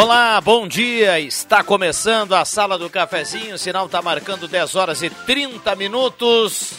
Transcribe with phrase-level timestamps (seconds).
[0.00, 1.18] Olá, bom dia.
[1.18, 3.56] Está começando a Sala do Cafezinho.
[3.56, 6.70] O sinal está marcando 10 horas e 30 minutos.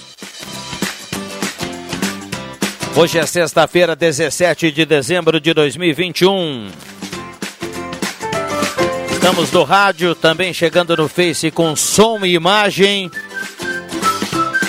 [2.95, 6.69] Hoje é sexta-feira, 17 de dezembro de 2021.
[9.11, 13.11] Estamos no rádio, também chegando no Face com som e imagem.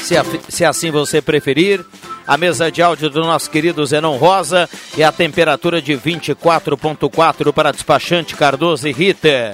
[0.02, 0.16] Se,
[0.48, 1.86] se assim você preferir
[2.30, 7.72] a mesa de áudio do nosso querido Zenon Rosa e a temperatura de 24.4 para
[7.72, 9.52] despachante Cardoso e Ritter.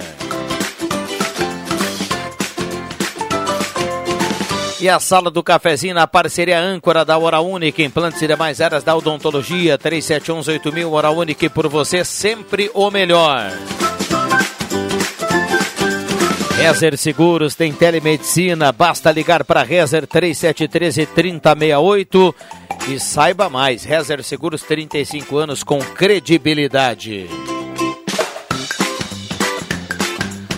[4.79, 8.83] E a sala do cafezinho na parceria âncora da Hora Única, implantes e demais áreas
[8.83, 13.53] da odontologia, 37118000 Hora Única por você sempre o melhor.
[16.57, 22.35] Rezer Seguros tem telemedicina, basta ligar para Rezer 3713 3068
[22.89, 27.27] e saiba mais, Rezer Seguros 35 anos com credibilidade.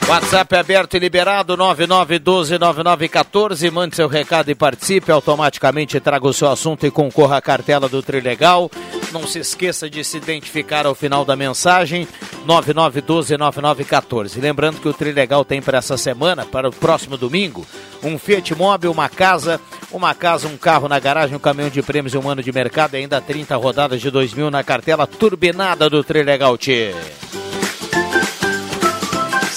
[0.09, 3.71] WhatsApp aberto e liberado 99129914.
[3.71, 5.11] Mande seu recado e participe.
[5.11, 8.71] Automaticamente traga o seu assunto e concorra à cartela do Trilegal.
[9.11, 12.07] Não se esqueça de se identificar ao final da mensagem
[12.47, 14.41] 99129914.
[14.41, 17.63] Lembrando que o Trilegal tem para essa semana, para o próximo domingo,
[18.01, 22.15] um Fiat Mobi, uma casa, uma casa, um carro na garagem, um caminhão de prêmios
[22.15, 26.03] e um ano de mercado, e ainda 30 rodadas de 2000 na cartela turbinada do
[26.03, 26.95] Trilegal Tchê.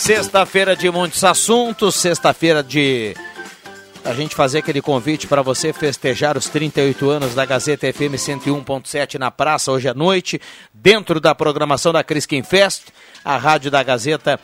[0.02, 3.14] Sexta-feira de muitos assuntos, sexta-feira de
[4.04, 9.16] a gente fazer aquele convite para você festejar os 38 anos da Gazeta FM 101.7
[9.16, 10.40] na praça hoje à noite,
[10.74, 12.88] dentro da programação da Criskin Fest,
[13.24, 14.40] a rádio da Gazeta,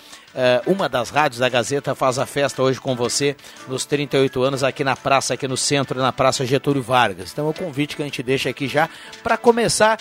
[0.65, 3.35] uma das rádios da Gazeta faz a festa hoje com você
[3.67, 7.33] nos 38 anos aqui na praça, aqui no centro, na Praça Getúlio Vargas.
[7.33, 8.89] Então é o convite que a gente deixa aqui já
[9.25, 9.99] para começar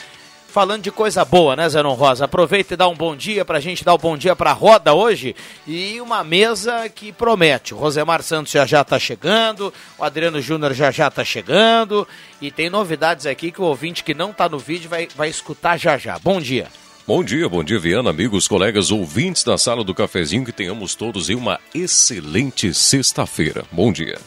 [0.57, 2.25] falando de coisa boa, né, Zenon Rosa?
[2.25, 5.35] Aproveita e dá um bom dia pra gente, dar um bom dia pra roda hoje
[5.67, 7.75] e uma mesa que promete.
[7.75, 12.07] O Rosemar Santos já já tá chegando, o Adriano Júnior já já tá chegando
[12.41, 15.77] e tem novidades aqui que o ouvinte que não tá no vídeo vai, vai escutar
[15.77, 16.17] já já.
[16.17, 16.65] Bom dia.
[17.05, 21.29] Bom dia, bom dia, Viana, amigos, colegas, ouvintes da sala do cafezinho, que tenhamos todos
[21.29, 23.63] uma excelente sexta-feira.
[23.71, 24.17] Bom dia.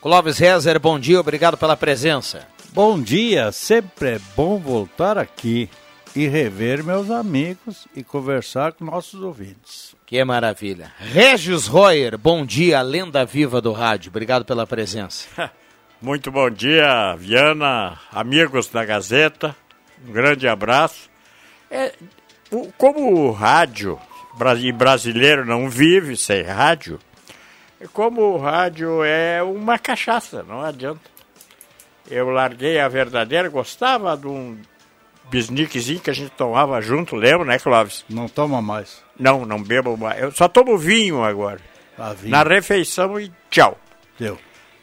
[0.00, 2.50] Clóvis Rezer, bom dia, obrigado pela presença.
[2.74, 5.68] Bom dia, sempre é bom voltar aqui
[6.16, 9.94] e rever meus amigos e conversar com nossos ouvintes.
[10.06, 10.90] Que maravilha.
[10.98, 14.08] Regis Royer, bom dia, lenda viva do rádio.
[14.08, 15.28] Obrigado pela presença.
[16.00, 19.54] Muito bom dia, Viana, amigos da Gazeta.
[20.08, 21.10] Um grande abraço.
[21.70, 21.92] É,
[22.50, 24.00] o, como o rádio
[24.62, 26.98] e brasileiro não vive sem rádio,
[27.92, 31.11] como o rádio é uma cachaça, não adianta
[32.12, 34.58] eu larguei a verdadeira, gostava de um
[35.30, 38.04] bisniquezinho que a gente tomava junto, lembra, né, Clóvis?
[38.08, 39.02] Não toma mais.
[39.18, 40.20] Não, não bebo mais.
[40.20, 41.60] Eu só tomo vinho agora.
[41.98, 42.30] Ah, vinho.
[42.30, 43.78] Na refeição e tchau.
[44.18, 44.38] Deu.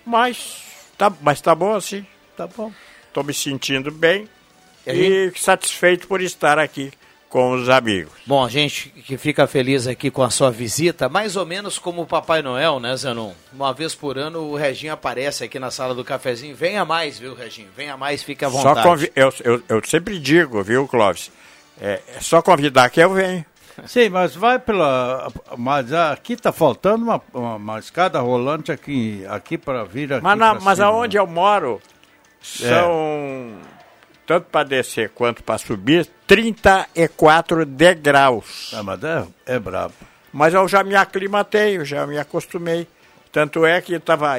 [0.05, 0.63] Mas
[0.97, 2.05] tá, mas tá bom assim.
[2.35, 2.71] Tá bom.
[3.13, 4.27] Tô me sentindo bem
[4.85, 6.91] E e satisfeito por estar aqui
[7.29, 8.11] com os amigos.
[8.25, 12.01] Bom, a gente que fica feliz aqui com a sua visita, mais ou menos como
[12.01, 13.33] o Papai Noel, né, Zenon?
[13.53, 16.55] Uma vez por ano o Reginho aparece aqui na sala do cafezinho.
[16.55, 17.69] Venha mais, viu, Reginho?
[17.77, 18.87] Venha mais, fique à Só vontade.
[18.87, 21.31] convi- eu, eu, eu sempre digo, viu, Clóvis?
[21.79, 23.45] É, é só convidar que eu venho.
[23.87, 25.31] Sim, mas vai pela.
[25.57, 30.23] Mas aqui tá faltando uma, uma, uma escada rolante aqui, aqui para vir aqui.
[30.23, 31.23] Mas, na- mas cima, aonde né?
[31.23, 31.79] eu moro
[32.41, 33.53] são,
[34.29, 38.71] tanto para descer quanto para subir, 34 degraus.
[38.75, 39.95] Ah, mas é, é brabo.
[40.31, 42.87] Mas eu já me aclimatei, eu já me acostumei.
[43.31, 44.35] Tanto é que estava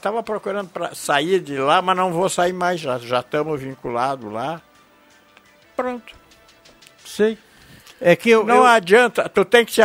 [0.00, 4.32] tava procurando para sair de lá, mas não vou sair mais, já já estamos vinculados
[4.32, 4.62] lá.
[5.74, 6.14] Pronto.
[7.04, 7.36] Sim.
[8.00, 8.44] É que eu.
[8.44, 9.80] Não eu- adianta, tu tem que se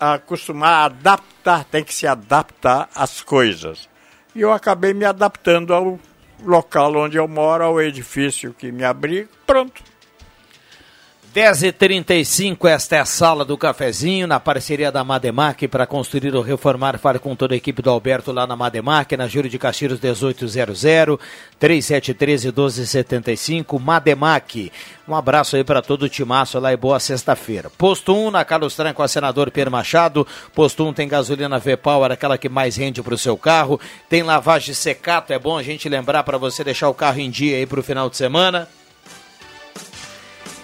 [0.00, 3.90] acostumar a adaptar, tem que se adaptar às coisas.
[4.34, 6.00] E eu acabei me adaptando ao
[6.44, 9.28] local onde eu moro, ao edifício que me abriga.
[9.46, 9.89] Pronto.
[11.32, 16.98] 10h35, esta é a sala do cafezinho, na parceria da Mademac para construir ou reformar.
[16.98, 21.18] Fale com toda a equipe do Alberto lá na Mademac, na Júlio de Castilhos 1800,
[21.56, 24.72] 3713 1275, Mademac.
[25.06, 27.70] Um abraço aí para todo o timaço lá e boa sexta-feira.
[27.70, 30.26] Posto 1 na Carlos Tran com a senador Pedro Machado.
[30.52, 33.78] Posto 1 tem gasolina V-Power, aquela que mais rende para o seu carro.
[34.08, 37.56] Tem lavagem secato, é bom a gente lembrar para você deixar o carro em dia
[37.56, 38.68] aí para o final de semana.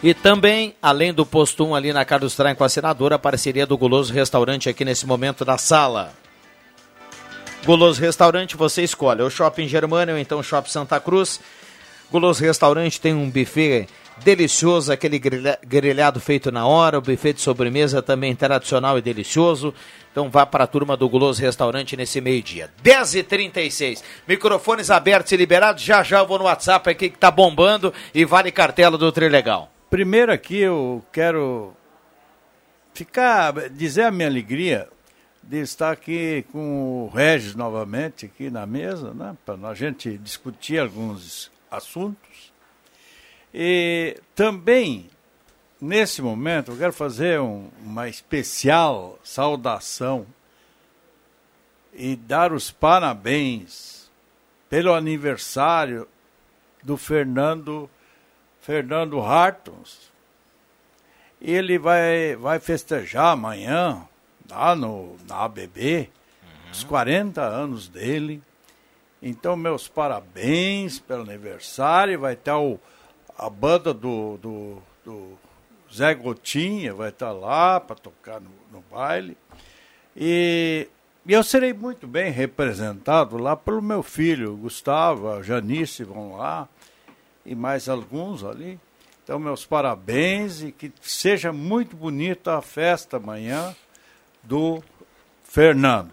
[0.07, 3.67] E também, além do posto 1 ali na Carlos Traem com a senadora, a parceria
[3.67, 6.13] do Guloso Restaurante aqui nesse momento da sala.
[7.65, 11.41] Guloso Restaurante, você escolhe o Shopping Germânia ou então o Shopping Santa Cruz.
[12.09, 13.89] Guloso Restaurante tem um buffet
[14.19, 19.75] delicioso, aquele grelhado feito na hora, o buffet de sobremesa também tradicional e delicioso.
[20.13, 22.71] Então vá para a turma do Guloso Restaurante nesse meio-dia.
[22.81, 24.05] 10h36.
[24.29, 25.83] Microfones abertos e liberados.
[25.83, 29.73] Já já eu vou no WhatsApp aqui que tá bombando e vale cartela do Trilegal.
[29.89, 31.73] Primeiro aqui eu quero
[32.93, 34.89] ficar, dizer a minha alegria
[35.41, 40.81] de estar aqui com o Regis novamente aqui na mesa, né, para a gente discutir
[40.81, 42.53] alguns assuntos.
[43.55, 45.09] E também,
[45.81, 50.27] nesse momento, eu quero fazer um, uma especial saudação
[51.95, 54.11] e dar os parabéns
[54.69, 56.09] pelo aniversário
[56.83, 57.89] do Fernando
[58.67, 60.11] Fernando Hartons.
[61.41, 64.03] Ele vai, vai festejar amanhã,
[64.51, 66.11] lá no, na ABB,
[66.43, 66.71] uhum.
[66.73, 68.43] os 40 anos dele.
[69.23, 72.19] Então, meus parabéns pelo aniversário.
[72.19, 72.81] Vai estar o,
[73.39, 75.39] a banda do, do, do
[75.95, 79.39] Zé Gotinha, vai estar lá para tocar no, no baile.
[80.17, 80.89] E,
[81.25, 86.69] e, eu serei muito bem representado lá pelo meu filho, Gustavo, a Janice vão lá
[87.47, 88.79] e mais alguns ali.
[89.25, 93.75] Então, meus parabéns e que seja muito bonita a festa amanhã
[94.43, 94.83] do
[95.43, 96.13] Fernando.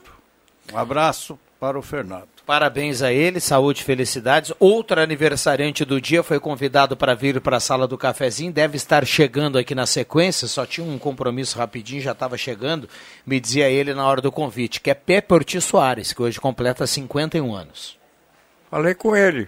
[0.72, 2.28] Um abraço para o Fernando.
[2.46, 4.52] Parabéns a ele, saúde e felicidades.
[4.60, 9.06] Outro aniversariante do dia foi convidado para vir para a sala do cafezinho, deve estar
[9.06, 12.90] chegando aqui na sequência, só tinha um compromisso rapidinho, já estava chegando,
[13.26, 16.86] me dizia ele na hora do convite, que é Pepe Ortiz Soares, que hoje completa
[16.86, 17.98] 51 anos.
[18.70, 19.48] Falei com ele.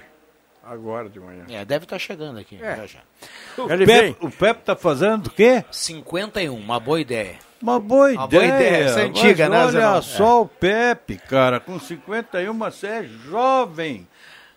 [0.66, 1.46] Agora de manhã.
[1.48, 2.58] É, deve estar tá chegando aqui.
[2.60, 2.76] É.
[2.76, 3.00] Já, já.
[3.58, 5.64] O, Ele Pepe, o Pepe está fazendo o quê?
[5.70, 7.36] 51, uma boa ideia.
[7.62, 8.20] Uma boa ideia.
[8.20, 8.84] Uma boa ideia.
[8.86, 10.42] Essa é antiga, Mas né, Olha só é.
[10.42, 14.08] o Pepe, cara, com 51, você é jovem.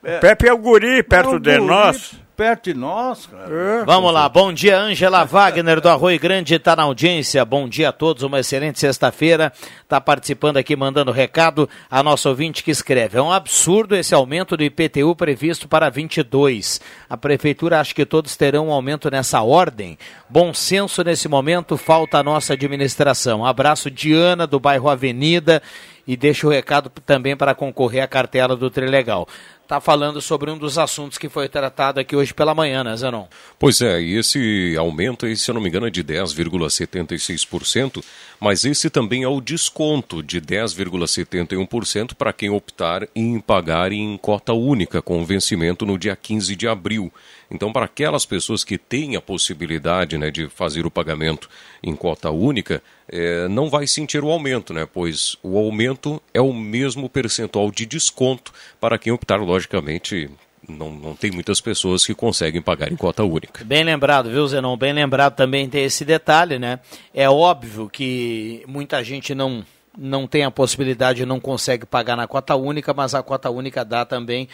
[0.03, 3.53] É, Pepe é o guri perto é de guri, nós perto de nós, cara.
[3.53, 7.45] É, Vamos lá, bom dia, Ângela Wagner do Arroio Grande, está na audiência.
[7.45, 9.53] Bom dia a todos, uma excelente sexta-feira.
[9.83, 13.19] Está participando aqui, mandando recado a nosso ouvinte que escreve.
[13.19, 16.81] É um absurdo esse aumento do IPTU previsto para 22.
[17.11, 19.99] A prefeitura acha que todos terão um aumento nessa ordem.
[20.31, 23.45] Bom senso nesse momento, falta a nossa administração.
[23.45, 25.61] Abraço, Diana, do bairro Avenida
[26.07, 29.27] e deixa o recado também para concorrer à cartela do Trilegal
[29.69, 33.27] está falando sobre um dos assuntos que foi tratado aqui hoje pela manhã, né, Zenon?
[33.59, 38.03] Pois é, e esse aumento, se eu não me engano, é de 10,76%,
[38.41, 44.55] mas esse também é o desconto de 10,71% para quem optar em pagar em cota
[44.55, 47.13] única, com vencimento no dia 15 de abril.
[47.51, 51.49] Então, para aquelas pessoas que têm a possibilidade né, de fazer o pagamento
[51.83, 54.87] em cota única, é, não vai sentir o aumento, né?
[54.93, 60.31] pois o aumento é o mesmo percentual de desconto para quem optar, logicamente,
[60.69, 63.65] não, não tem muitas pessoas que conseguem pagar em cota única.
[63.65, 64.77] Bem lembrado, viu, Zenon?
[64.77, 66.81] Bem lembrado também tem esse detalhe, né?
[67.15, 69.65] É óbvio que muita gente não,
[69.97, 74.05] não tem a possibilidade, não consegue pagar na cota única, mas a cota única dá
[74.05, 74.49] também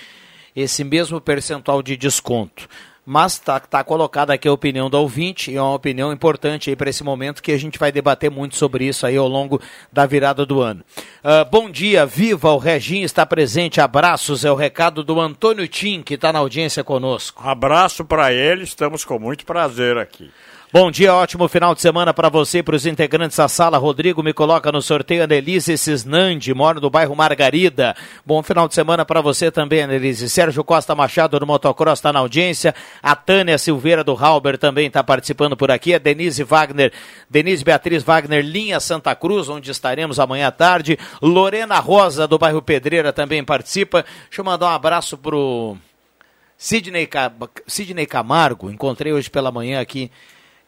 [0.55, 2.69] esse mesmo percentual de desconto.
[3.07, 6.89] Mas está tá colocada aqui a opinião do ouvinte, e é uma opinião importante para
[6.89, 9.61] esse momento que a gente vai debater muito sobre isso aí ao longo
[9.93, 10.83] da virada do ano.
[11.23, 16.03] Uh, bom dia, viva, o Reginho está presente, abraços, é o recado do Antônio Tim,
[16.03, 17.43] que está na audiência conosco.
[17.47, 20.31] Abraço para ele, estamos com muito prazer aqui.
[20.75, 23.79] Bom dia, ótimo final de semana para você e para os integrantes da sala.
[23.79, 27.95] Rodrigo me coloca no sorteio Anelise Cisnandi, mora no bairro Margarida.
[28.27, 30.29] Bom final de semana para você também, Anelise.
[30.29, 32.75] Sérgio Costa Machado do Motocross está na audiência.
[33.01, 35.95] A Tânia Silveira do Halber também está participando por aqui.
[35.95, 36.93] A Denise Wagner,
[37.31, 40.99] Denise Beatriz Wagner, linha Santa Cruz, onde estaremos amanhã à tarde.
[41.23, 44.05] Lorena Rosa do bairro Pedreira também participa.
[44.25, 45.77] Deixa eu mandar um abraço pro
[46.59, 47.09] Sidney,
[47.65, 48.73] Sidney Camargo.
[48.73, 50.11] Encontrei hoje pela manhã aqui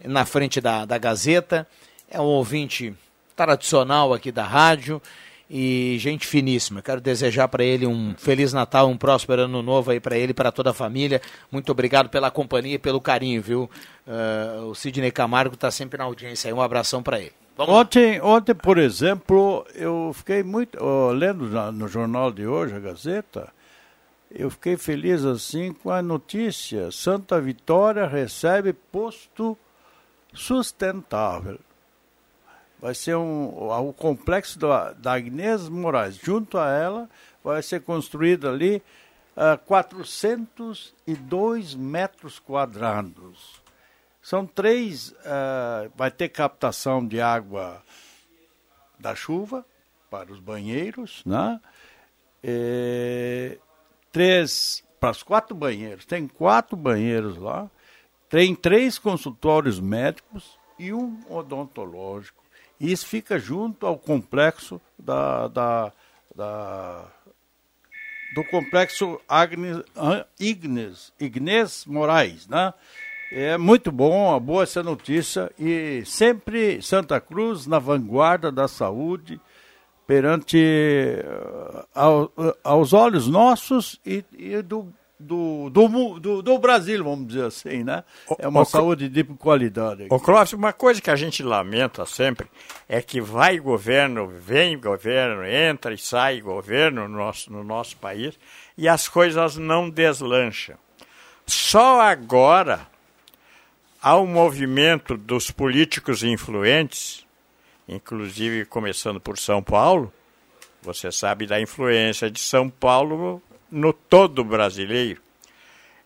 [0.05, 1.67] na frente da, da Gazeta.
[2.09, 2.95] É um ouvinte
[3.35, 5.01] tradicional aqui da rádio
[5.49, 6.83] e gente finíssima.
[6.83, 10.51] Quero desejar para ele um feliz Natal, um próspero ano novo aí para ele, para
[10.51, 11.21] toda a família.
[11.51, 13.71] Muito obrigado pela companhia e pelo carinho, viu?
[14.07, 16.55] Uh, o Sidney Camargo está sempre na audiência aí.
[16.55, 17.33] Um abração para ele.
[17.59, 22.79] Ontem, ontem, por exemplo, eu fiquei muito oh, lendo na, no jornal de hoje, a
[22.79, 23.49] Gazeta.
[24.31, 29.57] Eu fiquei feliz assim com a notícia: Santa Vitória recebe posto
[30.37, 31.59] sustentável
[32.79, 36.15] vai ser um, o complexo da, da Agnès Moraes.
[36.17, 37.11] Junto a ela
[37.43, 38.81] vai ser construído ali
[39.37, 43.61] uh, 402 metros quadrados.
[44.23, 47.83] São três, uh, vai ter captação de água
[48.99, 49.65] da chuva
[50.11, 51.61] para os banheiros, né?
[54.13, 56.07] Três para os quatro banheiros.
[56.07, 57.71] Tem quatro banheiros lá.
[58.37, 62.45] Tem três consultórios médicos e um odontológico.
[62.79, 65.93] E isso fica junto ao complexo da, da,
[66.35, 67.07] da
[68.35, 69.83] do complexo Agnes,
[70.39, 72.75] Ignes, Ignes Moraes, né?
[73.33, 79.41] É muito bom, boa essa notícia e sempre Santa Cruz na vanguarda da saúde
[80.07, 80.59] perante
[81.25, 87.29] uh, ao, uh, aos olhos nossos e, e do do, do, do, do, Brasil, vamos
[87.29, 88.05] dizer assim, né?
[88.39, 90.07] É uma o, saúde de qualidade.
[90.11, 92.47] O Clóvis, uma coisa que a gente lamenta sempre
[92.87, 98.39] é que vai governo, vem governo, entra e sai governo no nosso, no nosso país
[98.77, 100.77] e as coisas não deslancham.
[101.47, 102.87] Só agora
[104.03, 107.25] há um movimento dos políticos influentes,
[107.89, 110.13] inclusive começando por São Paulo,
[110.83, 115.21] você sabe da influência de São Paulo no todo brasileiro,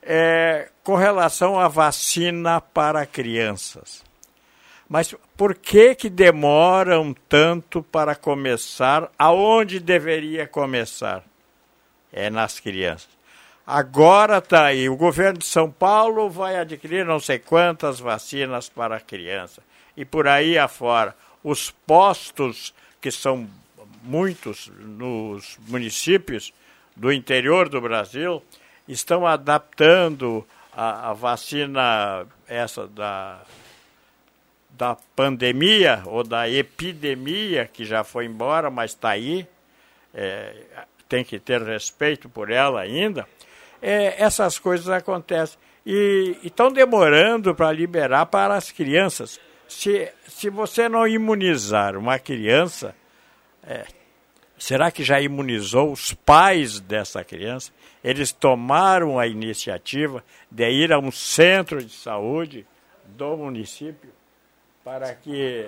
[0.03, 4.03] é, com relação à vacina para crianças.
[4.89, 11.23] Mas por que que demoram tanto para começar aonde deveria começar?
[12.13, 13.09] É nas crianças.
[13.65, 18.99] Agora está aí, o governo de São Paulo vai adquirir não sei quantas vacinas para
[18.99, 19.63] criança.
[19.97, 21.15] E por aí afora,
[21.45, 23.49] os postos, que são
[24.03, 26.53] muitos nos municípios,
[27.01, 28.43] do interior do Brasil
[28.87, 33.41] estão adaptando a, a vacina essa da,
[34.69, 39.49] da pandemia ou da epidemia, que já foi embora, mas está aí,
[40.13, 40.55] é,
[41.09, 43.27] tem que ter respeito por ela ainda,
[43.81, 45.59] é, essas coisas acontecem.
[45.87, 49.41] E estão demorando para liberar para as crianças.
[49.67, 52.95] Se, se você não imunizar uma criança,
[53.67, 53.87] é,
[54.61, 57.73] Será que já imunizou os pais dessa criança?
[58.05, 62.67] Eles tomaram a iniciativa de ir a um centro de saúde
[63.07, 64.11] do município
[64.85, 65.67] para que,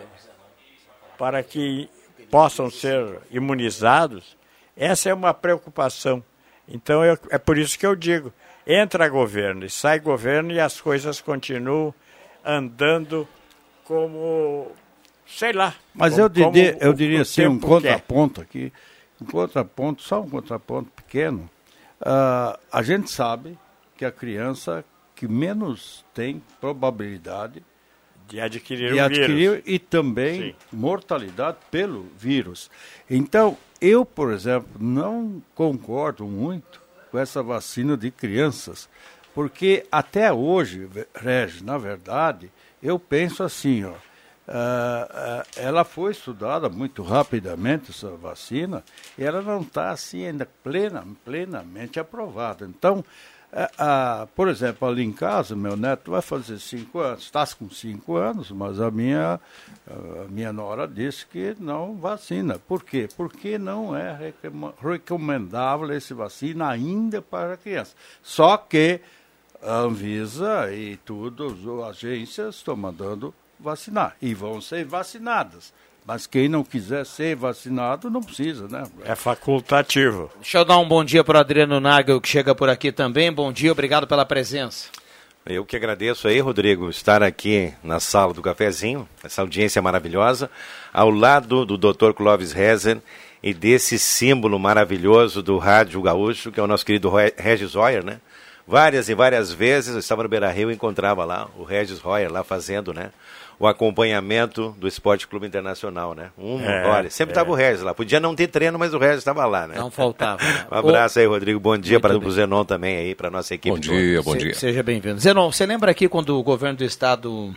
[1.17, 1.89] para que
[2.31, 4.37] possam ser imunizados?
[4.77, 6.23] Essa é uma preocupação.
[6.69, 8.31] Então eu, é por isso que eu digo:
[8.67, 11.95] entra governo e sai governo e as coisas continuam
[12.45, 13.27] andando
[13.85, 14.71] como
[15.27, 15.75] sei lá.
[15.95, 18.43] Mas como, eu diria, eu diria assim, um contraponto quer.
[18.43, 18.73] aqui,
[19.21, 21.49] um contraponto, só um contraponto pequeno.
[22.01, 23.59] Uh, a gente sabe
[23.97, 27.63] que a criança que menos tem probabilidade
[28.27, 29.63] de adquirir de o adquirir vírus.
[29.67, 30.55] e também Sim.
[30.73, 32.71] mortalidade pelo vírus.
[33.09, 38.89] Então, eu, por exemplo, não concordo muito com essa vacina de crianças,
[39.35, 42.51] porque até hoje, Regis, na verdade,
[42.83, 43.93] eu penso assim, ó,
[44.53, 48.85] Uh, uh, ela foi estudada muito rapidamente, essa vacina,
[49.17, 52.67] e ela não está assim ainda plena, plenamente aprovada.
[52.67, 53.03] Então,
[53.51, 58.17] uh, por exemplo, ali em casa, meu neto vai fazer cinco anos, está com cinco
[58.17, 59.41] anos, mas a minha,
[59.91, 62.59] a minha nora disse que não vacina.
[62.59, 63.09] Por quê?
[63.17, 64.35] Porque não é
[64.83, 67.95] recomendável essa vacina ainda para criança.
[68.23, 69.01] Só que
[69.63, 73.33] a Anvisa e tudo, as agências estão mandando
[73.63, 74.17] vacinar.
[74.21, 75.73] E vão ser vacinadas.
[76.05, 78.83] Mas quem não quiser ser vacinado não precisa, né?
[79.05, 80.31] É facultativo.
[80.41, 83.33] Deixa eu dar um bom dia para o Adriano Nagel, que chega por aqui também.
[83.33, 84.89] Bom dia, obrigado pela presença.
[85.47, 90.51] Eu que agradeço aí, Rodrigo, estar aqui na sala do cafezinho, essa audiência maravilhosa,
[90.93, 92.13] ao lado do Dr.
[92.15, 93.03] Clóvis Rezen
[93.43, 98.21] e desse símbolo maravilhoso do Rádio Gaúcho, que é o nosso querido Regis Royer, né?
[98.67, 102.31] Várias e várias vezes eu estava no Beira Rio e encontrava lá o Regis Royer
[102.31, 103.11] lá fazendo, né?
[103.63, 106.33] O acompanhamento do Esporte Clube Internacional, né?
[106.37, 107.53] Um, é, olha, sempre estava é.
[107.53, 107.95] o Regis lá.
[107.95, 109.77] Podia não ter treino, mas o Regis estava lá, né?
[109.77, 110.43] Não faltava.
[110.43, 110.67] Né?
[110.69, 111.61] um abraço aí, Rodrigo.
[111.61, 113.73] Bom dia para o Zenon também aí, para nossa equipe.
[113.73, 114.53] Bom dia, bom dia.
[114.53, 115.21] Seja bem-vindo.
[115.21, 117.55] Zenon, você lembra aqui quando o governo do estado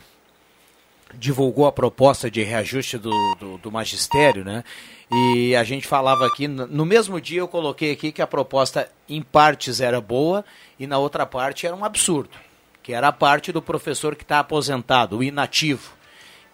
[1.15, 3.09] divulgou a proposta de reajuste do,
[3.39, 4.63] do, do, magistério, né?
[5.11, 9.23] E a gente falava aqui, no mesmo dia eu coloquei aqui que a proposta em
[9.23, 10.45] partes era boa
[10.79, 12.29] e na outra parte era um absurdo,
[12.83, 15.94] que era a parte do professor que está aposentado, o inativo,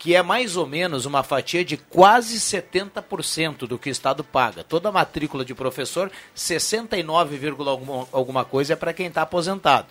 [0.01, 4.63] que é mais ou menos uma fatia de quase 70% do que o Estado paga.
[4.63, 9.89] Toda a matrícula de professor, 69, alguma, alguma coisa é para quem está aposentado.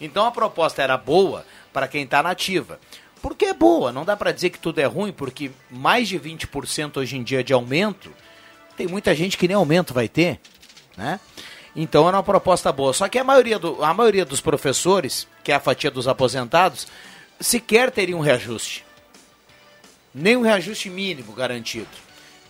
[0.00, 2.78] Então a proposta era boa para quem está nativa
[3.20, 3.90] porque é boa.
[3.90, 7.42] Não dá para dizer que tudo é ruim, porque mais de 20% hoje em dia
[7.42, 8.12] de aumento,
[8.76, 10.38] tem muita gente que nem aumento vai ter,
[10.96, 11.18] né?
[11.74, 12.92] Então era uma proposta boa.
[12.92, 16.86] Só que a maioria, do, a maioria dos professores, que é a fatia dos aposentados,
[17.40, 18.86] sequer teria um reajuste.
[20.14, 21.88] Nem um reajuste mínimo garantido.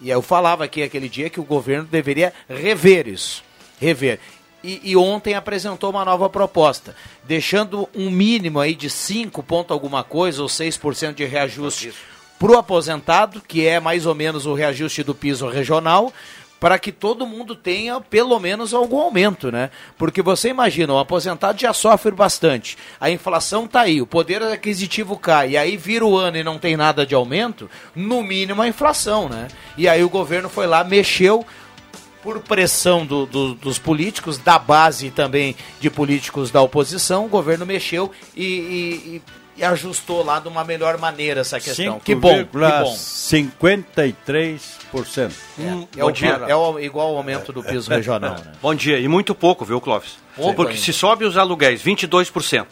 [0.00, 3.42] E eu falava aqui aquele dia que o governo deveria rever isso.
[3.80, 4.20] Rever
[4.62, 10.02] e, e, ontem apresentou uma nova proposta, deixando um mínimo aí de 5 ponto alguma
[10.02, 11.94] coisa ou 6% de reajuste
[12.38, 16.12] para o aposentado, que é mais ou menos o reajuste do piso regional,
[16.60, 19.70] para que todo mundo tenha pelo menos algum aumento, né?
[19.96, 25.16] Porque você imagina, o aposentado já sofre bastante, a inflação está aí, o poder aquisitivo
[25.18, 28.68] cai, e aí vira o ano e não tem nada de aumento, no mínimo a
[28.68, 29.48] inflação, né?
[29.76, 31.46] E aí o governo foi lá, mexeu,
[32.22, 37.64] por pressão do, do, dos políticos, da base também de políticos da oposição, o governo
[37.64, 39.22] mexeu e, e, e
[39.64, 42.00] ajustou lá de uma melhor maneira essa questão.
[42.00, 42.94] que bom, que bom.
[42.94, 44.60] 53%.
[45.58, 46.10] É, hum, é, o,
[46.48, 48.36] é o, igual ao aumento do piso regional.
[48.36, 48.52] Né?
[48.62, 50.16] Bom dia, e muito pouco, viu, Clóvis?
[50.36, 52.66] Pouco Porque se sobe os aluguéis 22%,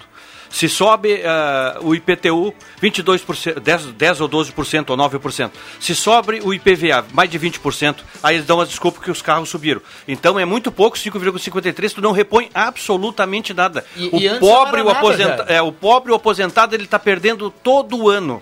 [0.51, 5.51] se sobe uh, o IPTU 22%, 10, 10 ou 12% ou 9%.
[5.81, 9.49] Se sobe o IPVA mais de 20%, aí eles dão a desculpa que os carros
[9.49, 9.81] subiram.
[10.07, 13.85] Então é muito pouco, 5,53, tu não repõe absolutamente nada.
[13.97, 18.09] E, o, e pobre, o, aposenta, é, o pobre o aposentado ele está perdendo todo
[18.09, 18.41] ano.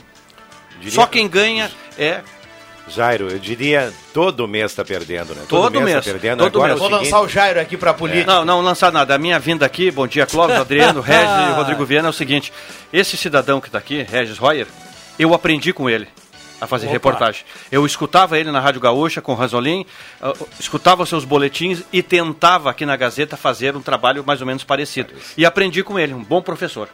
[0.78, 2.23] Diria Só quem ganha é
[2.88, 5.42] Jairo, eu diria todo mês está perdendo, né?
[5.48, 5.96] Todo, todo mês.
[5.96, 6.38] Tá perdendo.
[6.38, 6.84] Todo Agora mês.
[6.84, 8.30] É Vou lançar o Jairo aqui para a política.
[8.30, 8.34] É.
[8.34, 9.14] Não, não lançar nada.
[9.14, 12.52] A minha vinda aqui, bom dia, Clóvis, Adriano, Regis e Rodrigo Viana, é o seguinte:
[12.92, 14.66] esse cidadão que está aqui, Regis Royer,
[15.18, 16.06] eu aprendi com ele
[16.60, 16.92] a fazer Opa.
[16.92, 17.44] reportagem.
[17.70, 19.86] Eu escutava ele na Rádio Gaúcha com o Ranzolin,
[20.58, 25.14] escutava seus boletins e tentava aqui na Gazeta fazer um trabalho mais ou menos parecido.
[25.36, 26.88] E aprendi com ele, um bom professor.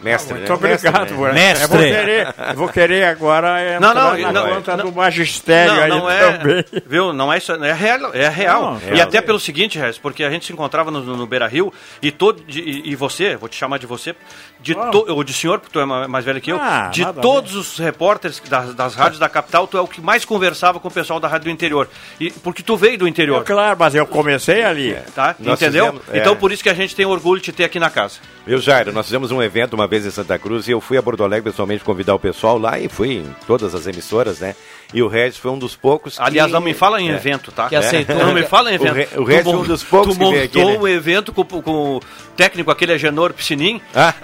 [0.00, 0.54] Mestre, Muito né?
[0.54, 1.32] obrigado, Mestre.
[1.32, 1.62] Mestre.
[1.62, 5.82] Eu vou querer, vou querer agora não, não, na não, conta não, do magistério não,
[5.82, 6.64] aí não é, também.
[6.86, 7.12] Viu?
[7.14, 8.14] Não é isso, é real.
[8.14, 8.80] É real.
[8.94, 12.10] E até pelo seguinte, Regis, porque a gente se encontrava no, no Beira Rio e,
[12.10, 14.14] todo, e, e você, vou te chamar de você,
[14.60, 17.54] de to, ou de senhor, porque tu é mais velho que eu, ah, de todos
[17.54, 20.90] os repórteres das, das rádios da capital, tu é o que mais conversava com o
[20.90, 21.88] pessoal da rádio do interior.
[22.20, 23.44] E, porque tu veio do interior.
[23.44, 24.92] Claro, mas eu comecei ali.
[24.92, 25.34] É, tá?
[25.38, 25.56] Entendeu?
[25.56, 26.18] Fizemos, é.
[26.18, 28.18] Então por isso que a gente tem orgulho de te ter aqui na casa.
[28.46, 31.02] Viu, Jairo, nós fizemos um evento uma vez em Santa Cruz e eu fui a
[31.02, 34.54] Porto Alegre pessoalmente convidar o pessoal lá e fui em todas as emissoras, né?
[34.94, 36.22] E o Regis foi um dos poucos que...
[36.22, 37.14] Aliás, não me fala em é.
[37.14, 37.68] evento, tá?
[37.68, 38.16] Que aceitou.
[38.16, 38.92] Não me fala em evento.
[38.92, 40.78] O, Re, o Regis foi um dos poucos tu que montou aqui, né?
[40.78, 42.00] um evento com, com o
[42.36, 44.14] técnico, aquele Agenor Piscinim, ah.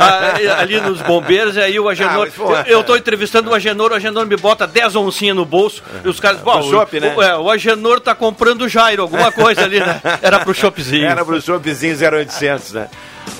[0.58, 2.28] ali nos bombeiros, e aí o Agenor...
[2.56, 6.08] Ah, eu, estou entrevistando o Agenor, o Agenor me bota 10 oncinhas no bolso, e
[6.08, 6.40] os caras...
[6.40, 7.14] Bom, o, né?
[7.16, 10.00] o, é, o Agenor tá comprando Jairo, alguma coisa ali, né?
[10.20, 11.06] Era pro shopzinho.
[11.06, 12.88] Era pro shopzinho 0800, né?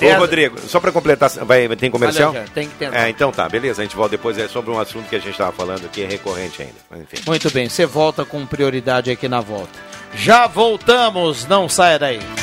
[0.01, 2.33] Ô, Rodrigo, só para completar, vai, tem comercial?
[2.53, 2.93] tem que ter.
[2.93, 5.31] É, então tá, beleza, a gente volta depois é sobre um assunto que a gente
[5.31, 7.03] estava falando que é recorrente ainda.
[7.03, 7.23] Enfim.
[7.25, 9.79] Muito bem, você volta com prioridade aqui na volta.
[10.15, 12.42] Já voltamos, não saia daí.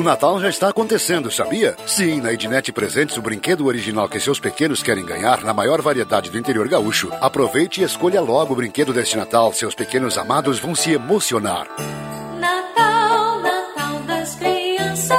[0.00, 1.76] O Natal já está acontecendo, sabia?
[1.86, 6.30] Sim, na Ednet Presentes, o brinquedo original que seus pequenos querem ganhar na maior variedade
[6.30, 7.12] do interior gaúcho.
[7.20, 9.52] Aproveite e escolha logo o brinquedo deste Natal.
[9.52, 11.68] Seus pequenos amados vão se emocionar.
[12.38, 15.18] Natal, Natal das Crianças.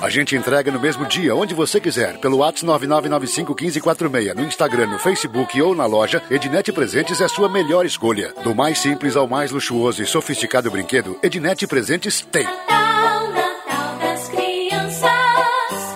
[0.00, 4.98] A gente entrega no mesmo dia, onde você quiser, pelo WhatsApp 99951546, no Instagram, no
[4.98, 8.32] Facebook ou na loja, Ednet Presentes é a sua melhor escolha.
[8.42, 12.48] Do mais simples ao mais luxuoso e sofisticado brinquedo, Ednet Presentes tem.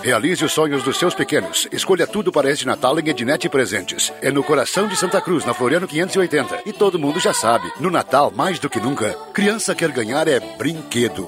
[0.07, 1.67] Realize os sonhos dos seus pequenos.
[1.69, 4.13] Escolha tudo para este Natal em Ednet Presentes.
[4.21, 6.61] É no coração de Santa Cruz, na Floriano 580.
[6.65, 10.39] E todo mundo já sabe, no Natal, mais do que nunca, criança quer ganhar é
[10.39, 11.27] brinquedo.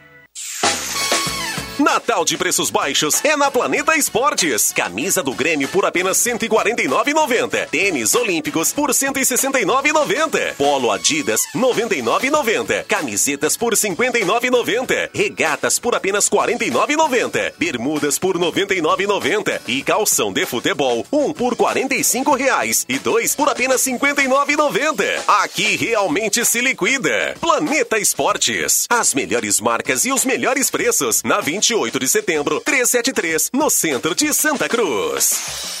[1.81, 4.71] Natal de preços baixos é na Planeta Esportes.
[4.71, 7.69] Camisa do Grêmio por apenas R$ 149,90.
[7.69, 10.53] Tênis Olímpicos por R$ 169,90.
[10.57, 12.85] Polo Adidas R$ 99,90.
[12.85, 15.09] Camisetas por R$ 59,90.
[15.11, 17.53] Regatas por apenas R$ 49,90.
[17.57, 19.61] Bermudas por R$ 99,90.
[19.67, 25.03] E calção de futebol, um por 45 reais e dois por apenas R$ 59,90.
[25.27, 27.35] Aqui realmente se liquida.
[27.41, 28.85] Planeta Esportes.
[28.87, 34.13] As melhores marcas e os melhores preços na 20 28 de setembro, 373, no centro
[34.13, 35.80] de Santa Cruz.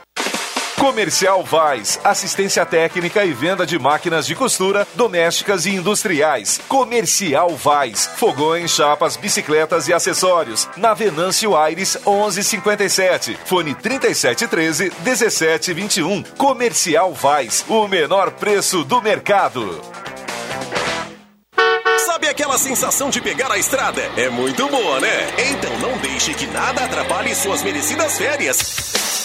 [0.81, 6.59] Comercial Vaz, assistência técnica e venda de máquinas de costura domésticas e industriais.
[6.67, 10.67] Comercial Vaz, fogões, chapas, bicicletas e acessórios.
[10.75, 16.23] Na Venâncio Aires 1157, fone 3713 1721.
[16.35, 19.79] Comercial Vaz, o menor preço do mercado.
[22.07, 24.01] Sabe aquela sensação de pegar a estrada?
[24.17, 25.27] É muito boa, né?
[25.51, 29.20] Então não deixe que nada atrapalhe suas merecidas férias.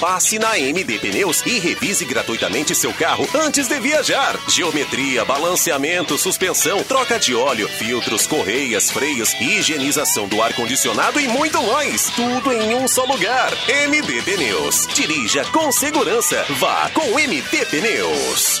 [0.00, 4.38] Passe na MD Pneus e revise gratuitamente seu carro antes de viajar.
[4.48, 12.10] Geometria, balanceamento, suspensão, troca de óleo, filtros, correias, freios, higienização do ar-condicionado e muito mais.
[12.10, 13.52] Tudo em um só lugar.
[13.68, 14.86] MD Pneus.
[14.94, 16.44] Dirija com segurança.
[16.58, 18.60] Vá com MD Pneus.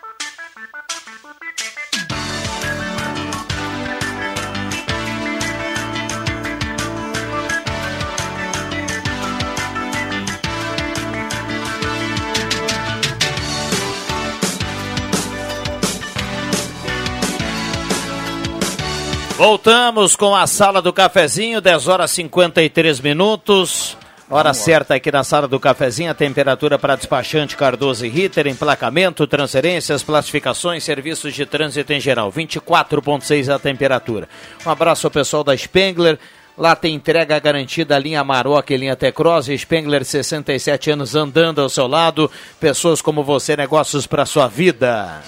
[19.41, 23.97] Voltamos com a sala do cafezinho, 10 horas 53 minutos.
[24.29, 29.25] Hora certa aqui na sala do cafezinho, a temperatura para despachante Cardoso e Ritter, emplacamento,
[29.25, 32.31] transferências, classificações, serviços de trânsito em geral.
[32.31, 34.29] 24,6 a temperatura.
[34.63, 36.19] Um abraço ao pessoal da Spengler.
[36.55, 39.47] Lá tem entrega garantida, linha Maroc e linha Tecros.
[39.47, 42.29] Spengler, 67 anos andando ao seu lado.
[42.59, 45.19] Pessoas como você, negócios para sua vida.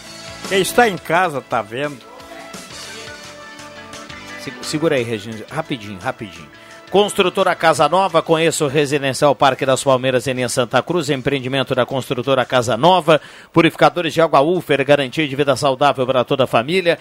[0.49, 2.12] Quem está em casa tá vendo.
[4.61, 5.43] Segura aí, Regina.
[5.49, 6.49] Rapidinho, rapidinho.
[6.93, 12.45] Construtora Casa Nova, conheça o Residencial Parque das Palmeiras em Santa Cruz, empreendimento da construtora
[12.45, 13.19] Casa Nova,
[13.51, 16.99] purificadores de água Ufer, garantia de vida saudável para toda a família,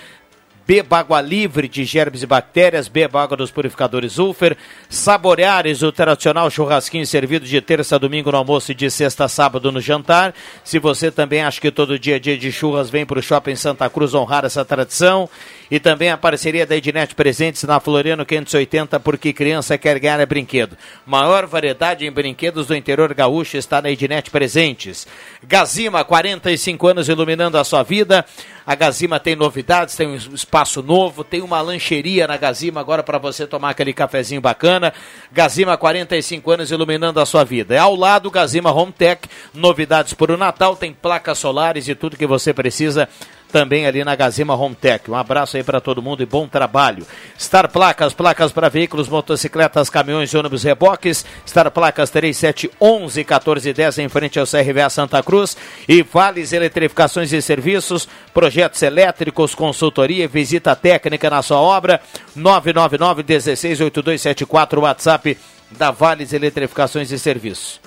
[0.64, 4.56] Beba água livre de germes e bactérias, beba água dos purificadores Ulfer,
[4.88, 9.28] Saboreares, o tradicional churrasquinho servido de terça a domingo no almoço e de sexta a
[9.28, 10.32] sábado no jantar.
[10.62, 13.56] Se você também acha que todo dia é dia de churras, vem para o Shopping
[13.56, 15.28] Santa Cruz honrar essa tradição.
[15.68, 20.26] E também a parceria da Ednet Presentes na Floriano 580, porque criança quer ganhar é
[20.26, 20.76] brinquedo.
[21.06, 25.06] Maior variedade em brinquedos do interior gaúcho está na Ednet Presentes.
[25.42, 28.24] Gazima, 45 anos iluminando a sua vida.
[28.66, 33.18] A Gazima tem novidades, tem um espaço novo, tem uma lancheria na Gazima agora para
[33.18, 34.92] você tomar aquele cafezinho bacana.
[35.32, 37.74] Gazima, 45 anos iluminando a sua vida.
[37.74, 42.16] É ao lado Gazima Home Tech, novidades para o Natal, tem placas solares e tudo
[42.16, 43.08] que você precisa
[43.52, 45.08] também ali na Gazima Home Tech.
[45.10, 47.06] Um abraço aí para todo mundo e bom trabalho.
[47.38, 51.24] Star Placas, placas para veículos, motocicletas, caminhões, ônibus, reboques.
[51.46, 58.08] Star Placas 3711 1410 em frente ao CRVA Santa Cruz e Vales Eletrificações e Serviços,
[58.32, 62.00] projetos elétricos, consultoria, visita técnica na sua obra.
[62.34, 65.38] 999 168274 WhatsApp
[65.70, 67.80] da Vales Eletrificações e Serviços.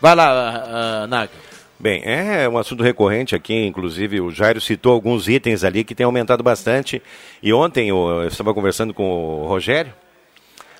[0.00, 1.30] Vai lá, uh, Nag.
[1.80, 6.04] Bem, é um assunto recorrente aqui, inclusive o Jairo citou alguns itens ali que têm
[6.04, 7.02] aumentado bastante.
[7.42, 9.90] E ontem eu, estava conversando com o Rogério,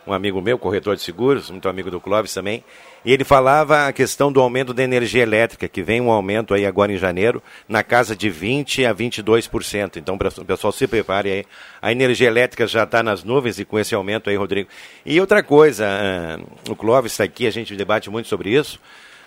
[0.06, 2.62] um amigo meu, corretor de seguros, muito amigo do Clóvis também,
[3.02, 6.66] e ele falava a questão do aumento da energia elétrica, que vem um aumento aí
[6.66, 9.96] agora em janeiro, na casa de 20% a 22%.
[9.96, 11.44] Então, o pessoal se prepare aí.
[11.80, 14.68] A energia elétrica já está nas nuvens e com esse aumento aí, Rodrigo.
[15.06, 18.78] E outra coisa, uh, o Clóvis está aqui, a gente debate muito sobre isso.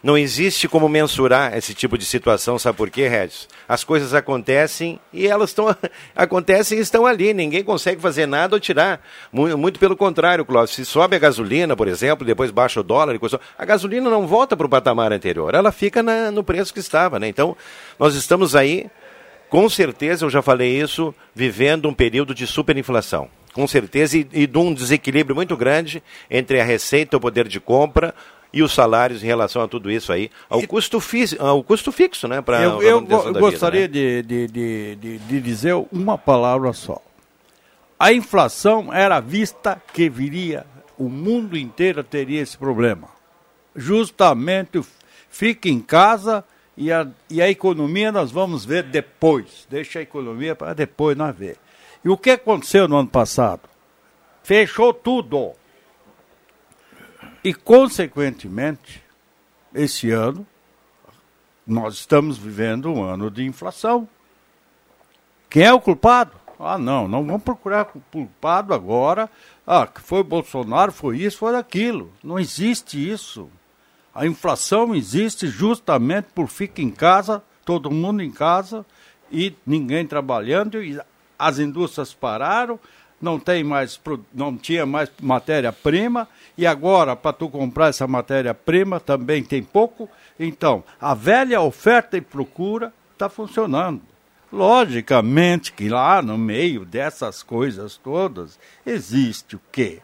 [0.04, 3.48] Não existe como mensurar esse tipo de situação, sabe por quê, Regis?
[3.70, 5.74] As coisas acontecem e elas estão
[6.14, 9.02] acontecem e estão ali, ninguém consegue fazer nada ou tirar.
[9.32, 13.18] Muito, pelo contrário, Cláudio, se sobe a gasolina, por exemplo, depois baixa o dólar,
[13.58, 17.18] a gasolina não volta para o patamar anterior, ela fica na, no preço que estava,
[17.18, 17.30] né?
[17.30, 17.56] Então,
[17.98, 18.88] nós estamos aí,
[19.50, 24.48] com certeza, eu já falei isso, vivendo um período de superinflação com certeza, e, e
[24.48, 28.14] de um desequilíbrio muito grande entre a receita e o poder de compra,
[28.54, 30.68] e os salários em relação a tudo isso aí, ao, e...
[30.68, 32.40] custo, fi, ao custo fixo, né?
[32.40, 34.22] Pra eu eu gostaria vida, né?
[34.22, 37.02] de, de, de, de dizer uma palavra só.
[38.00, 40.66] A inflação era vista que viria,
[40.98, 43.08] o mundo inteiro teria esse problema.
[43.76, 44.82] Justamente
[45.30, 46.44] fica em casa
[46.78, 49.66] e a, e a economia nós vamos ver depois.
[49.70, 51.58] Deixa a economia para depois nós ver.
[52.06, 53.62] E o que aconteceu no ano passado?
[54.44, 55.54] Fechou tudo.
[57.44, 59.04] E, consequentemente,
[59.74, 60.46] esse ano,
[61.66, 64.08] nós estamos vivendo um ano de inflação.
[65.50, 66.32] Quem é o culpado?
[66.60, 69.30] Ah, não, não vamos procurar culpado agora.
[69.68, 72.12] Ah, que foi Bolsonaro, foi isso, foi aquilo.
[72.24, 73.50] Não existe isso.
[74.16, 78.86] A inflação existe justamente por ficar em casa, todo mundo em casa
[79.32, 81.00] e ninguém trabalhando e
[81.38, 82.80] as indústrias pararam,
[83.24, 84.00] não tem mais
[84.34, 90.10] não tinha mais matéria-prima e agora, para tu comprar essa matéria-prima, também tem pouco.
[90.40, 94.02] Então, a velha oferta e procura está funcionando.
[94.52, 100.02] Logicamente que lá no meio dessas coisas todas existe o quê?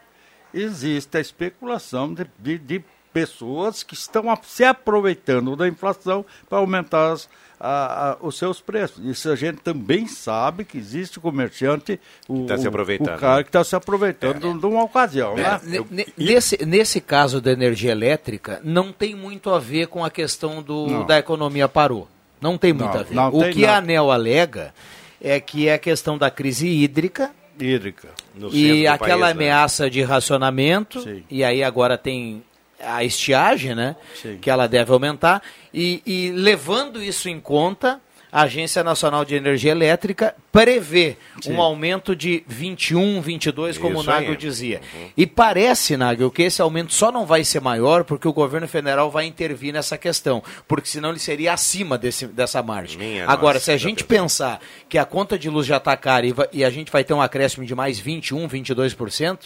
[0.51, 7.11] Existe a especulação de, de, de pessoas que estão se aproveitando da inflação para aumentar
[7.11, 7.29] as,
[7.59, 9.03] a, a, os seus preços.
[9.05, 13.17] Isso a gente também sabe que existe o comerciante, o, tá se aproveitando.
[13.17, 14.53] o cara que está se aproveitando é.
[14.53, 15.37] de uma ocasião.
[15.37, 15.59] É.
[15.63, 15.85] Né?
[16.17, 21.03] Nesse, nesse caso da energia elétrica, não tem muito a ver com a questão do,
[21.03, 22.07] da economia parou.
[22.39, 23.37] Não tem muito não, a ver.
[23.37, 24.73] o que a ANEL alega
[25.21, 28.07] é que é a questão da crise hídrica, hídrica.
[28.53, 29.31] e aquela país, né?
[29.31, 29.89] ameaça né?
[29.89, 31.23] de racionamento, Sim.
[31.29, 32.41] e aí agora tem
[32.81, 33.95] a estiagem, né?
[34.21, 34.37] Sim.
[34.41, 35.41] Que ela deve aumentar.
[35.73, 41.53] E, e, levando isso em conta, a Agência Nacional de Energia Elétrica prevê Sim.
[41.53, 44.81] um aumento de 21, 22, como isso o Nagel dizia.
[44.93, 45.09] Uhum.
[45.17, 49.09] E parece, Nagel, que esse aumento só não vai ser maior porque o governo federal
[49.09, 52.99] vai intervir nessa questão, porque senão ele seria acima desse, dessa margem.
[52.99, 56.25] Minha Agora, nossa, se a gente pensar que a conta de luz já está cara
[56.25, 59.39] e, e a gente vai ter um acréscimo de mais 21, 22%,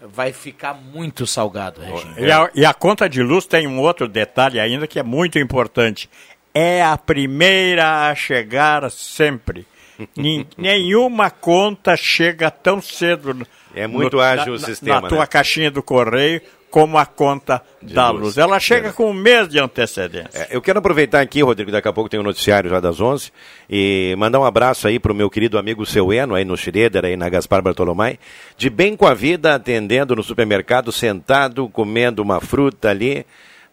[0.00, 2.14] vai ficar muito salgado, Regina.
[2.20, 5.38] E a, e a conta de luz tem um outro detalhe ainda que é muito
[5.38, 6.08] importante.
[6.54, 9.66] É a primeira a chegar sempre.
[10.56, 13.46] Nenhuma conta chega tão cedo.
[13.74, 15.00] É muito no, ágil na, o sistema.
[15.00, 15.26] Na tua né?
[15.26, 18.22] caixinha do correio como a conta de da luz.
[18.22, 18.38] luz.
[18.38, 20.40] Ela chega com um mês de antecedência.
[20.42, 23.00] É, eu quero aproveitar aqui, Rodrigo, daqui a pouco tem o um noticiário já das
[23.00, 23.32] 11,
[23.68, 27.04] e mandar um abraço aí para o meu querido amigo Seu Eno, aí no Schroeder,
[27.04, 28.18] aí na Gaspar Bartolomai,
[28.56, 33.24] de bem com a vida, atendendo no supermercado, sentado, comendo uma fruta ali,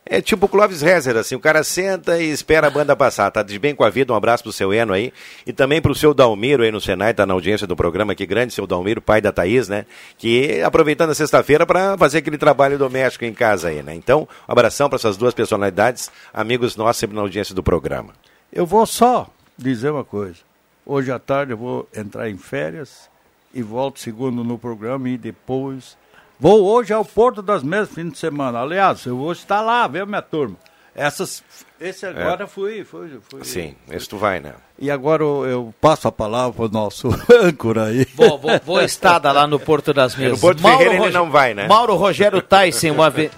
[0.07, 3.31] é tipo o Clóvis Rezer, assim, o cara senta e espera a banda passar.
[3.31, 5.11] Tá de bem com a vida, um abraço pro seu Eno aí.
[5.47, 8.53] E também pro seu Dalmiro aí no Senai, tá na audiência do programa, que grande
[8.53, 9.85] seu Dalmiro, pai da Thaís, né?
[10.17, 13.95] Que aproveitando a sexta-feira para fazer aquele trabalho doméstico em casa aí, né?
[13.95, 18.13] Então, um abração para essas duas personalidades, amigos nossos sempre na audiência do programa.
[18.53, 20.37] Eu vou só dizer uma coisa.
[20.85, 23.09] Hoje à tarde eu vou entrar em férias
[23.55, 25.97] e volto segundo no programa e depois
[26.39, 28.59] Vou hoje ao Porto das Mesas, fim de semana.
[28.59, 30.57] Aliás, eu vou estar lá, viu, minha turma?
[30.93, 31.43] Essas,
[31.79, 32.47] esse agora é.
[32.47, 33.43] fui, fui, fui.
[33.43, 34.53] Sim, esse tu vai, né?
[34.79, 38.07] E agora eu, eu passo a palavra para o nosso âncora aí.
[38.15, 40.33] Vou, vou, vou estar lá no Porto das Mesas.
[40.33, 41.13] No Porto Mauro Ferreira Roger...
[41.13, 41.67] ele não vai, né?
[41.67, 42.95] Mauro Rogério Tyson,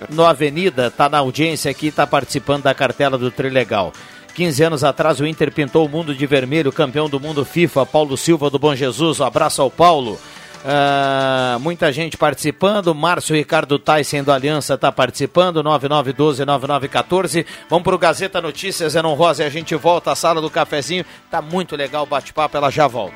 [0.10, 3.92] no Avenida, está na audiência aqui, está participando da cartela do Trilegal.
[4.36, 8.16] 15 anos atrás o Inter pintou o mundo de vermelho, campeão do mundo FIFA, Paulo
[8.16, 9.20] Silva do Bom Jesus.
[9.20, 10.20] Um abraço ao Paulo.
[10.64, 12.94] Uh, muita gente participando.
[12.94, 15.64] Márcio Ricardo Tyson do Aliança está participando.
[15.64, 17.46] 9912-9914.
[17.70, 21.06] Vamos para o Gazeta Notícias, Zenon Rosa, e a gente volta à sala do cafezinho.
[21.30, 23.16] Tá muito legal o bate-papo, ela já volta.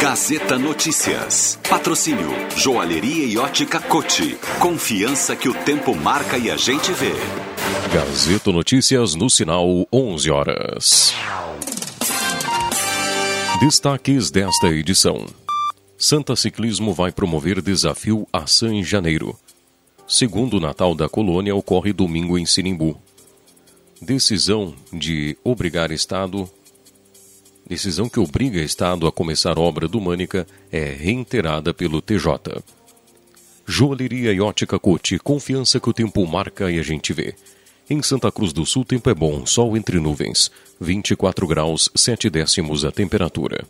[0.00, 1.58] Gazeta Notícias.
[1.68, 4.38] Patrocínio Joalheria e Ótica Cote.
[4.60, 7.12] Confiança que o tempo marca e a gente vê.
[7.92, 11.14] Gazeta Notícias no sinal 11 horas.
[13.60, 15.26] Destaques desta edição.
[15.98, 19.36] Santa Ciclismo vai promover desafio Ação em janeiro.
[20.06, 22.96] Segundo Natal da Colônia ocorre domingo em Sinimbu.
[24.00, 26.48] Decisão de obrigar Estado
[27.66, 32.62] Decisão que obriga Estado a começar obra do Mânica é reiterada pelo TJ.
[33.66, 37.34] Joalheria e ótica Cote, confiança que o tempo marca e a gente vê.
[37.90, 42.84] Em Santa Cruz do Sul, tempo é bom, sol entre nuvens, 24 graus, 7 décimos
[42.84, 43.64] a temperatura.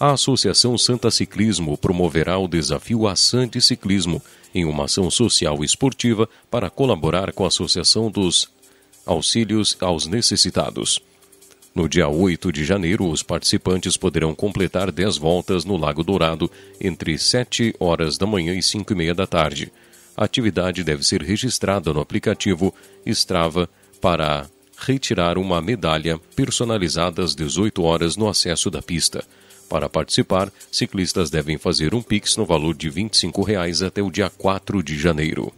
[0.00, 3.02] A Associação Santa Ciclismo promoverá o desafio
[3.50, 4.22] de Ciclismo
[4.54, 8.48] em uma ação social esportiva para colaborar com a Associação dos
[9.04, 10.98] Auxílios aos Necessitados.
[11.74, 17.18] No dia 8 de janeiro, os participantes poderão completar 10 voltas no Lago Dourado entre
[17.18, 19.70] 7 horas da manhã e 5 e meia da tarde.
[20.16, 22.74] A atividade deve ser registrada no aplicativo
[23.06, 23.68] Strava
[24.00, 24.46] para
[24.78, 29.24] retirar uma medalha personalizada às 18 horas no acesso da pista.
[29.68, 34.28] Para participar, ciclistas devem fazer um Pix no valor de 25 reais até o dia
[34.28, 35.52] 4 de janeiro.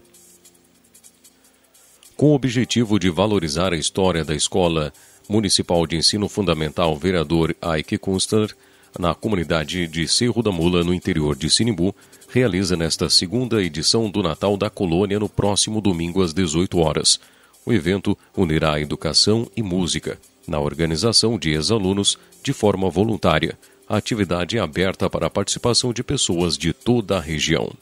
[2.17, 4.93] Com o objetivo de valorizar a história da Escola
[5.29, 8.55] Municipal de Ensino Fundamental Vereador Ike Kunstler,
[8.97, 11.93] na comunidade de Cerro da Mula, no interior de Sinimbu,
[12.35, 17.20] realiza nesta segunda edição do Natal da Colônia no próximo domingo às 18 horas.
[17.64, 23.57] O evento unirá educação e música, na organização de ex-alunos, de forma voluntária.
[23.88, 27.73] A atividade é aberta para a participação de pessoas de toda a região.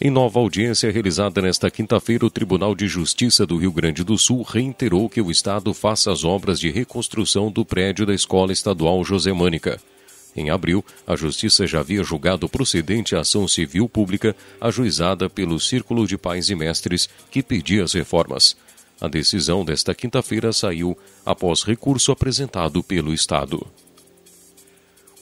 [0.00, 4.42] Em nova audiência realizada nesta quinta-feira, o Tribunal de Justiça do Rio Grande do Sul
[4.42, 9.32] reiterou que o Estado faça as obras de reconstrução do prédio da Escola Estadual José
[9.32, 9.80] Mânica.
[10.34, 16.06] Em abril, a Justiça já havia julgado procedente a ação civil pública ajuizada pelo Círculo
[16.06, 18.56] de Pais e Mestres que pedia as reformas.
[19.00, 23.66] A decisão desta quinta-feira saiu após recurso apresentado pelo Estado.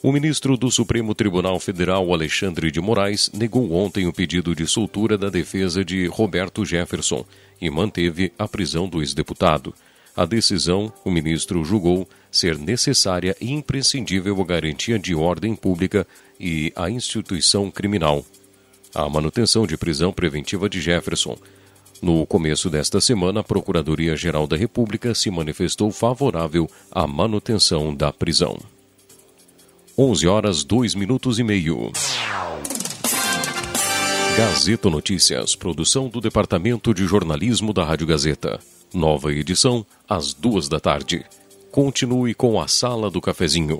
[0.01, 5.17] O ministro do Supremo Tribunal Federal, Alexandre de Moraes, negou ontem o pedido de soltura
[5.17, 7.25] da defesa de Roberto Jefferson
[7.59, 9.73] e manteve a prisão do ex-deputado.
[10.19, 16.05] A decisão, o ministro julgou ser necessária e imprescindível a garantia de ordem pública
[16.37, 18.25] e a instituição criminal.
[18.93, 21.37] A manutenção de prisão preventiva de Jefferson.
[22.01, 28.57] No começo desta semana, a Procuradoria-Geral da República se manifestou favorável à manutenção da prisão.
[29.97, 31.93] 11 horas 2 minutos e meio.
[34.35, 38.59] Gazeta Notícias, produção do Departamento de Jornalismo da Rádio Gazeta.
[38.93, 41.25] Nova edição, às duas da tarde.
[41.71, 43.77] Continue com a Sala do Cafezinho.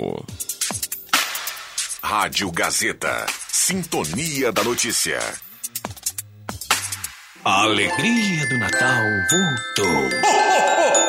[2.01, 3.25] Rádio Gazeta.
[3.51, 5.19] Sintonia da Notícia.
[7.43, 11.08] A alegria do Natal voltou.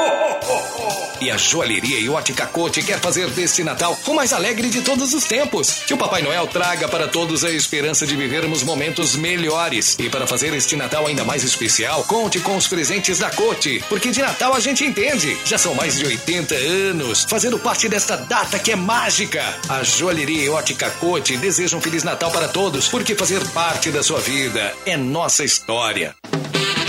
[1.21, 5.13] E a joalheria e ótica Cote quer fazer deste Natal o mais alegre de todos
[5.13, 5.81] os tempos.
[5.87, 9.97] Que o Papai Noel traga para todos a esperança de vivermos momentos melhores.
[9.99, 13.85] E para fazer este Natal ainda mais especial, conte com os presentes da Cote.
[13.89, 15.37] Porque de Natal a gente entende.
[15.45, 19.43] Já são mais de 80 anos fazendo parte desta data que é mágica.
[19.69, 24.03] A joalheria e ótica Cote desejam um Feliz Natal para todos, porque fazer parte da
[24.03, 26.15] sua vida é nossa história.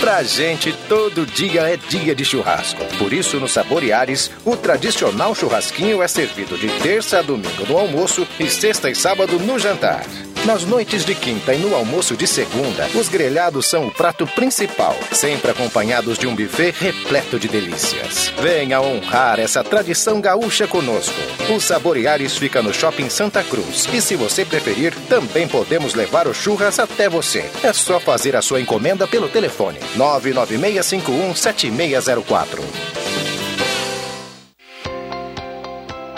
[0.02, 2.84] Pra gente, todo dia é dia de churrasco.
[2.98, 8.28] Por isso, no Saboreares, o tradicional churrasquinho é servido de terça a domingo no almoço
[8.40, 10.04] e sexta e sábado no jantar.
[10.46, 14.96] Nas noites de quinta e no almoço de segunda, os grelhados são o prato principal,
[15.12, 18.34] sempre acompanhados de um buffet repleto de delícias.
[18.42, 21.14] Venha honrar essa tradição gaúcha conosco.
[21.48, 23.88] O Saboreares fica no Shopping Santa Cruz.
[23.94, 27.46] E se você preferir, também podemos levar o churras até você.
[27.64, 32.62] É só fazer a sua encomenda pelo telefone 996517604.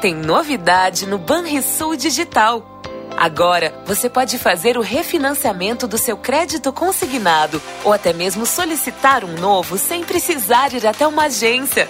[0.01, 2.81] Tem novidade no Banrisul Digital.
[3.15, 9.35] Agora, você pode fazer o refinanciamento do seu crédito consignado ou até mesmo solicitar um
[9.35, 11.87] novo sem precisar ir até uma agência.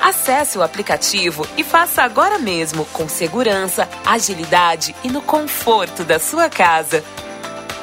[0.00, 6.48] Acesse o aplicativo e faça agora mesmo, com segurança, agilidade e no conforto da sua
[6.48, 7.02] casa.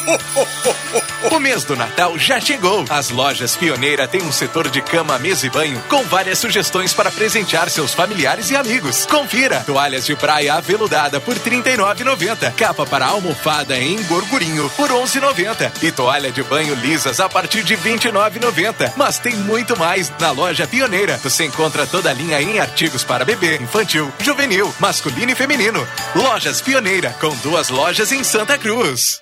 [1.32, 2.86] O mês do Natal já chegou.
[2.89, 7.12] As lojas Pioneira têm um setor de cama, mesa e banho com várias sugestões para
[7.12, 9.06] presentear seus familiares e amigos.
[9.06, 14.97] Confira: toalhas de praia aveludada por R$ 39,90, capa para almofada em gorgurinho por R$
[14.97, 18.93] 11,90 e toalha de banho lisas a partir de R$ 29,90.
[18.95, 21.20] Mas tem muito mais na loja Pioneira.
[21.24, 25.86] Você encontra toda a linha em artigos para bebê, infantil, juvenil, masculino e feminino.
[26.16, 29.22] Lojas Pioneira, com duas lojas em Santa Cruz.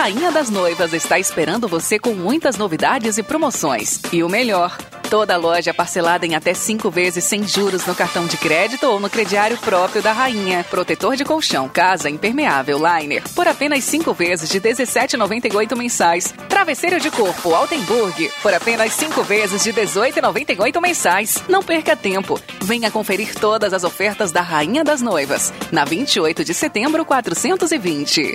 [0.00, 4.00] Rainha das Noivas está esperando você com muitas novidades e promoções.
[4.10, 4.74] E o melhor,
[5.10, 9.10] toda loja parcelada em até cinco vezes sem juros no cartão de crédito ou no
[9.10, 10.64] crediário próprio da Rainha.
[10.70, 16.32] Protetor de colchão, casa impermeável, liner, por apenas cinco vezes de R$ 17,98 mensais.
[16.48, 21.44] Travesseiro de corpo, Altenburg, por apenas cinco vezes de R$ 18,98 mensais.
[21.46, 22.40] Não perca tempo.
[22.62, 25.52] Venha conferir todas as ofertas da Rainha das Noivas.
[25.70, 28.34] Na 28 de setembro, 420.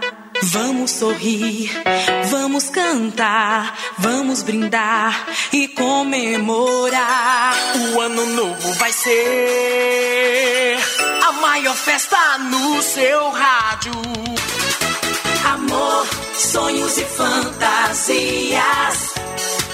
[0.43, 1.71] Vamos sorrir,
[2.31, 7.53] vamos cantar, vamos brindar e comemorar.
[7.93, 10.79] O ano novo vai ser
[11.27, 13.93] a maior festa no seu rádio.
[15.45, 18.61] Amor, sonhos e fantasias.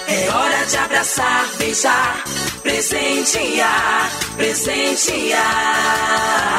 [0.06, 2.22] É hora de abraçar, beijar,
[2.62, 5.42] presentear, presentear.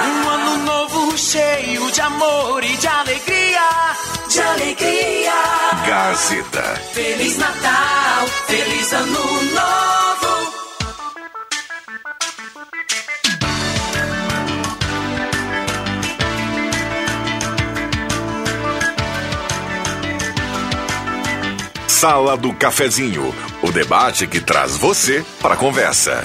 [0.06, 3.99] Um ano novo cheio de amor e de alegria.
[4.30, 5.34] De alegria.
[5.88, 6.62] Gazeta.
[6.94, 10.00] Feliz Natal, feliz Ano Novo.
[21.88, 26.24] Sala do Cafezinho, o debate que traz você para a conversa.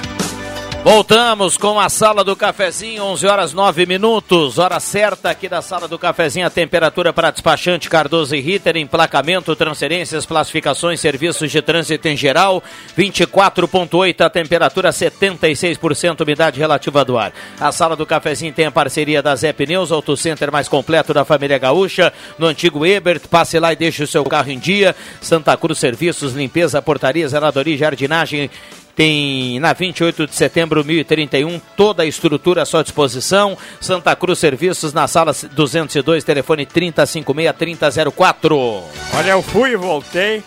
[0.85, 5.89] Voltamos com a sala do cafezinho, 11 horas 9 minutos, hora certa aqui da sala
[5.89, 12.07] do cafezinho, a temperatura para despachante Cardoso e Ritter, emplacamento, transferências, classificações, serviços de trânsito
[12.07, 12.63] em geral,
[12.99, 17.33] 24.8, a temperatura 76%, umidade relativa do ar.
[17.59, 21.25] A sala do cafezinho tem a parceria da Zé Pneus, Auto Center mais completo da
[21.25, 25.57] família Gaúcha, no antigo Ebert, passe lá e deixe o seu carro em dia, Santa
[25.57, 28.51] Cruz Serviços, limpeza, portaria, zeladoria jardinagem,
[28.97, 33.57] Tem na 28 de setembro 1031 toda a estrutura à sua disposição.
[33.81, 38.83] Santa Cruz Serviços na sala 202, telefone 3056-3004.
[39.15, 40.43] Olha, eu fui e voltei.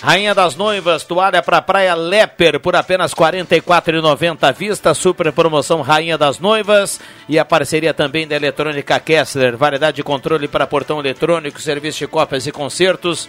[0.00, 4.94] Rainha das Noivas, toalha para Praia Leper por apenas R$ 44,90 à vista.
[4.94, 9.56] Super promoção Rainha das Noivas e a parceria também da Eletrônica Kessler.
[9.56, 13.28] Variedade de controle para portão eletrônico, serviço de cópias e concertos.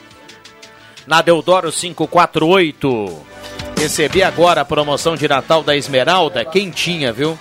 [1.08, 3.26] Na Deodoro 548.
[3.78, 7.40] Recebi agora a promoção de Natal da Esmeralda, quentinha, viu?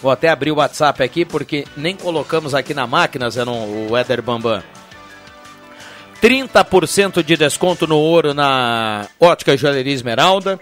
[0.00, 4.22] Vou até abrir o WhatsApp aqui porque nem colocamos aqui na máquina, Zenon, o Éder
[4.22, 4.62] Bambam.
[6.22, 10.58] 30% de desconto no ouro na Ótica Joalheria Esmeralda.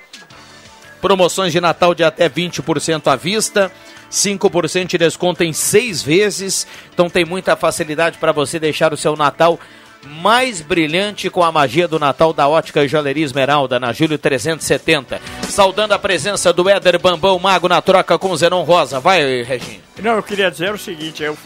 [1.00, 3.70] Promoções de Natal de até 20% à vista.
[4.10, 6.66] 5% de desconto em seis vezes.
[6.92, 9.60] Então tem muita facilidade para você deixar o seu Natal
[10.04, 15.20] mais brilhante com a magia do Natal da Ótica Joalheria Esmeralda, na Júlio 370.
[15.48, 19.00] Saudando a presença do Éder Bambão Mago na troca com o Zenon Rosa.
[19.00, 19.82] Vai, Reginho.
[20.02, 21.36] Não, eu queria dizer o seguinte, eu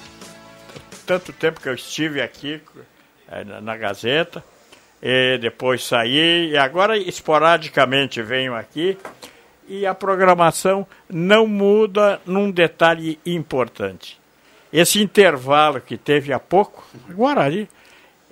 [1.06, 2.60] tanto tempo que eu estive aqui
[3.28, 4.42] eh, na, na Gazeta,
[5.02, 8.96] e depois saí, e agora esporadicamente venho aqui,
[9.68, 14.18] e a programação não muda num detalhe importante.
[14.72, 17.68] Esse intervalo que teve há pouco, agora ali,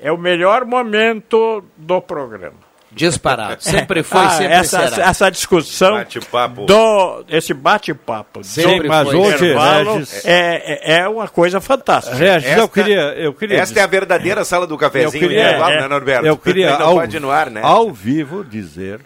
[0.03, 2.71] é o melhor momento do programa.
[2.95, 3.63] Disparado.
[3.63, 5.09] Sempre foi, Ah, sempre essa, será.
[5.09, 6.67] essa discussão Bate-papo.
[6.67, 12.15] do esse bate-papo do mas hoje, intervalo Regis- é, é, é uma coisa fantástica.
[12.15, 15.75] Regis, eu queria, eu queria Esta é a verdadeira sala do cafezinho eu queria, intervalo,
[15.75, 16.27] né, Norberto?
[16.27, 17.63] Eu queria ao, pode ir no ar, né?
[17.65, 19.01] ao vivo dizer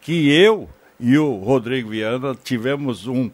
[0.00, 0.66] que eu
[0.98, 3.30] e o Rodrigo Viana tivemos um,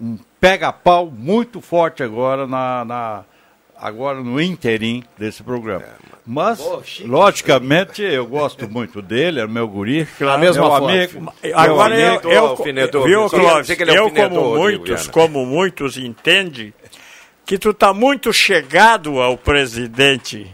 [0.00, 3.24] um pega-pau muito forte agora na, na-
[3.80, 5.84] agora no interim desse programa.
[6.30, 6.60] Mas,
[7.06, 10.90] logicamente, eu gosto muito dele, é meu guri, Da meu mesma forma.
[10.92, 11.32] amigo.
[11.54, 12.28] Agora meu eu, amigo.
[12.30, 15.12] eu, alfinetou, viu, Clóvis, que ele eu como Rodrigo muitos, Viana.
[15.12, 16.74] como muitos entende
[17.46, 20.46] que tu tá muito chegado ao presidente.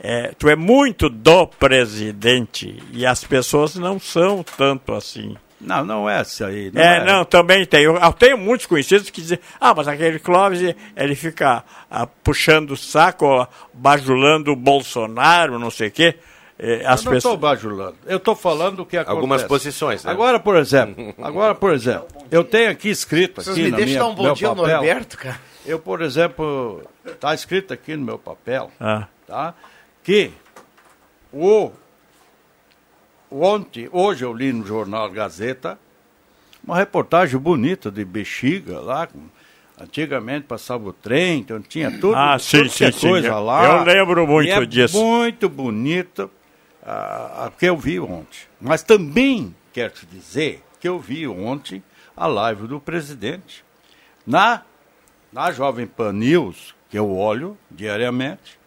[0.00, 5.36] É, tu é muito do presidente e as pessoas não são tanto assim.
[5.60, 6.70] Não, não é essa aí.
[6.72, 7.82] Não é, não, também tem.
[7.82, 12.72] Eu, eu tenho muitos conhecidos que dizem, ah, mas aquele Clóvis, ele fica ah, puxando
[12.72, 16.14] o saco, ó, bajulando o Bolsonaro, não sei o quê.
[16.58, 17.38] Eh, as eu não estou pessoas...
[17.38, 17.96] bajulando.
[18.06, 19.14] Eu estou falando o que acontece.
[19.14, 20.10] Algumas posições, né?
[20.10, 23.92] Agora, por exemplo, agora, por exemplo, eu tenho aqui escrito Vocês aqui me na deixam
[23.94, 25.40] minha, dar um bom meu dia papel, Norberto, cara.
[25.66, 29.06] Eu, por exemplo, está escrito aqui no meu papel, Ah.
[29.26, 29.54] tá?
[30.02, 30.30] Que
[31.32, 31.70] o
[33.30, 35.78] ontem, hoje eu li no jornal Gazeta
[36.64, 39.28] uma reportagem bonita de Bexiga lá, com-
[39.78, 43.08] antigamente passava o trem, então tinha tudo, Ah, sim, tudo é sim, sim.
[43.08, 43.64] coisa Eu- lá.
[43.64, 44.98] eu lembro muito é disso.
[45.02, 46.28] Muito bonita
[46.84, 48.38] a, a que eu vi ontem.
[48.60, 51.82] Mas também quero te dizer que eu vi ontem
[52.16, 53.64] a live do presidente
[54.26, 54.62] na,
[55.32, 58.58] na Jovem Pan News, que eu olho diariamente,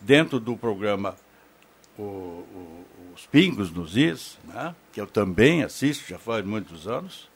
[0.00, 1.16] dentro do programa
[1.98, 2.83] o- o-
[3.14, 7.28] Os Pingos nos Is, né, que eu também assisto já faz muitos anos,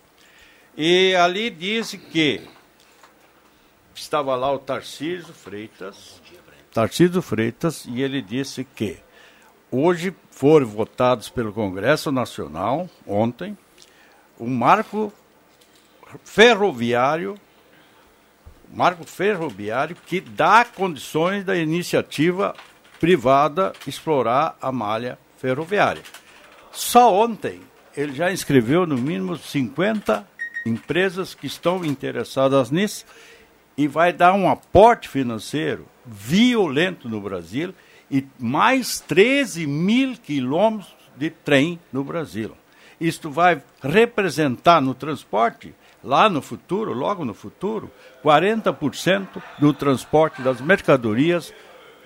[0.77, 2.41] e ali disse que
[3.95, 6.21] estava lá o Tarcísio Freitas,
[6.73, 8.99] Tarcísio Freitas, e ele disse que
[9.71, 13.57] hoje foram votados pelo Congresso Nacional, ontem,
[14.39, 15.13] um marco
[16.25, 17.39] ferroviário,
[18.69, 22.53] marco ferroviário que dá condições da iniciativa
[22.99, 26.03] privada explorar a malha ferroviária.
[26.71, 27.61] Só ontem
[27.97, 30.27] ele já inscreveu no mínimo 50
[30.67, 33.05] empresas que estão interessadas nisso
[33.77, 37.75] e vai dar um aporte financeiro violento no Brasil
[38.11, 42.57] e mais 13 mil quilômetros de trem no Brasil.
[43.01, 47.91] Isto vai representar no transporte, lá no futuro, logo no futuro,
[48.25, 51.53] 40% do transporte das mercadorias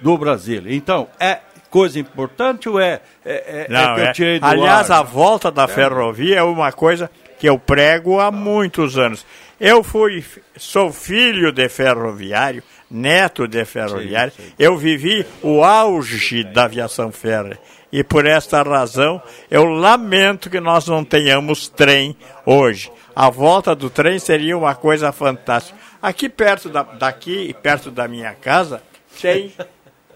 [0.01, 0.64] do Brasil.
[0.66, 1.41] Então, é
[1.73, 4.12] coisa importante ou é, é, é- é Não, que eu é.
[4.12, 5.01] tirei do Aliás, ar?
[5.01, 5.66] a volta da É.
[5.68, 7.11] ferrovia é uma coisa
[7.41, 9.27] que eu prego há muitos anos.
[9.59, 10.23] Eu fui,
[10.57, 14.33] sou filho de ferroviário, neto de ferroviário.
[14.59, 17.59] Eu vivi o auge da aviação férrea.
[17.91, 19.20] E por esta razão,
[19.51, 22.91] eu lamento que nós não tenhamos trem hoje.
[23.14, 25.79] A volta do trem seria uma coisa fantástica.
[26.01, 28.83] Aqui perto da, daqui, perto da minha casa,
[29.20, 29.53] tem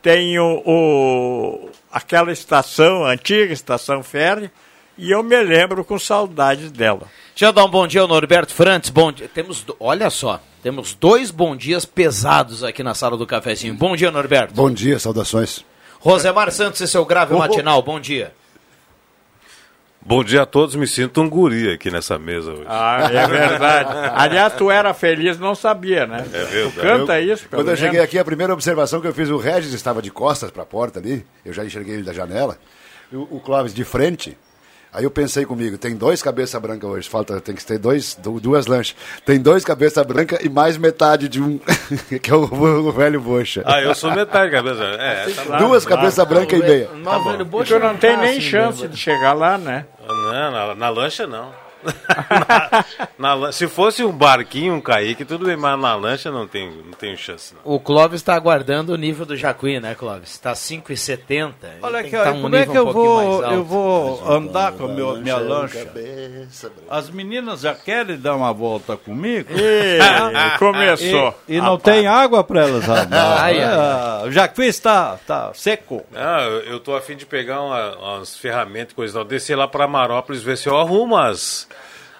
[0.06, 4.52] tem o, o- aquela estação, a antiga estação férrea,
[4.96, 7.08] e eu me lembro com saudades dela.
[7.30, 8.88] Deixa eu dar um bom dia ao Norberto Frantes.
[8.88, 9.28] Bom dia.
[9.28, 13.74] Temos, olha só, temos dois bom dias pesados aqui na sala do cafezinho.
[13.74, 14.54] Bom dia, Norberto.
[14.54, 15.64] Bom dia, saudações.
[15.98, 17.82] Rosemar Santos e seu grave matinal.
[17.82, 18.32] Bom dia.
[20.08, 22.64] Bom dia a todos, me sinto um guri aqui nessa mesa hoje.
[22.68, 23.90] Ah, é verdade.
[24.14, 26.24] Aliás, tu era feliz, não sabia, né?
[26.32, 26.72] É verdade.
[26.76, 27.80] Tu canta isso, pelo Quando eu menos.
[27.80, 30.66] cheguei aqui, a primeira observação que eu fiz, o Regis estava de costas para a
[30.66, 32.56] porta ali, eu já enxerguei ele da janela,
[33.10, 34.38] e o, o Clóvis de frente.
[34.92, 38.40] Aí eu pensei comigo, tem dois cabeça branca hoje, falta, tem que ter dois, du-
[38.40, 38.96] duas lanches.
[39.26, 41.58] Tem dois cabeça branca e mais metade de um,
[42.22, 43.62] que é o, o velho Bocha.
[43.66, 44.82] Ah, eu sou metade cabeça.
[44.84, 45.68] É, tá bom.
[45.68, 46.86] Duas cabeça branca e meia.
[47.04, 47.44] Tá bom.
[47.44, 49.84] Porque tu não tem nem chance de chegar lá, né?
[50.06, 51.65] Não, na, na lancha não.
[53.18, 56.70] Na, na se fosse um barquinho, um Kaique, tudo bem, mas na lancha não tem,
[56.70, 57.54] não tem chance.
[57.54, 57.60] Não.
[57.74, 60.30] O Clóvis está aguardando o nível do Jacuí, né, Clóvis?
[60.32, 61.52] Está 5,70.
[61.82, 64.72] Olha Tem aqui, que tá um como é que eu um vou, eu vou andar
[64.72, 65.84] com a meu, lancha minha é lancha?
[65.84, 66.72] cabeça.
[66.88, 69.50] As meninas já querem dar uma volta comigo?
[69.52, 69.98] Ih,
[70.58, 71.34] começou.
[71.48, 73.36] E, e não tem água para elas andar.
[73.46, 76.04] Ai, ai, Ah, O Jacuí está tá seco.
[76.14, 79.66] Ah, eu, tô afim de pegar uma- umas ferramentas e coisa e tal, descer lá
[79.68, 81.68] para Marópolis, ver se eu arrumo as,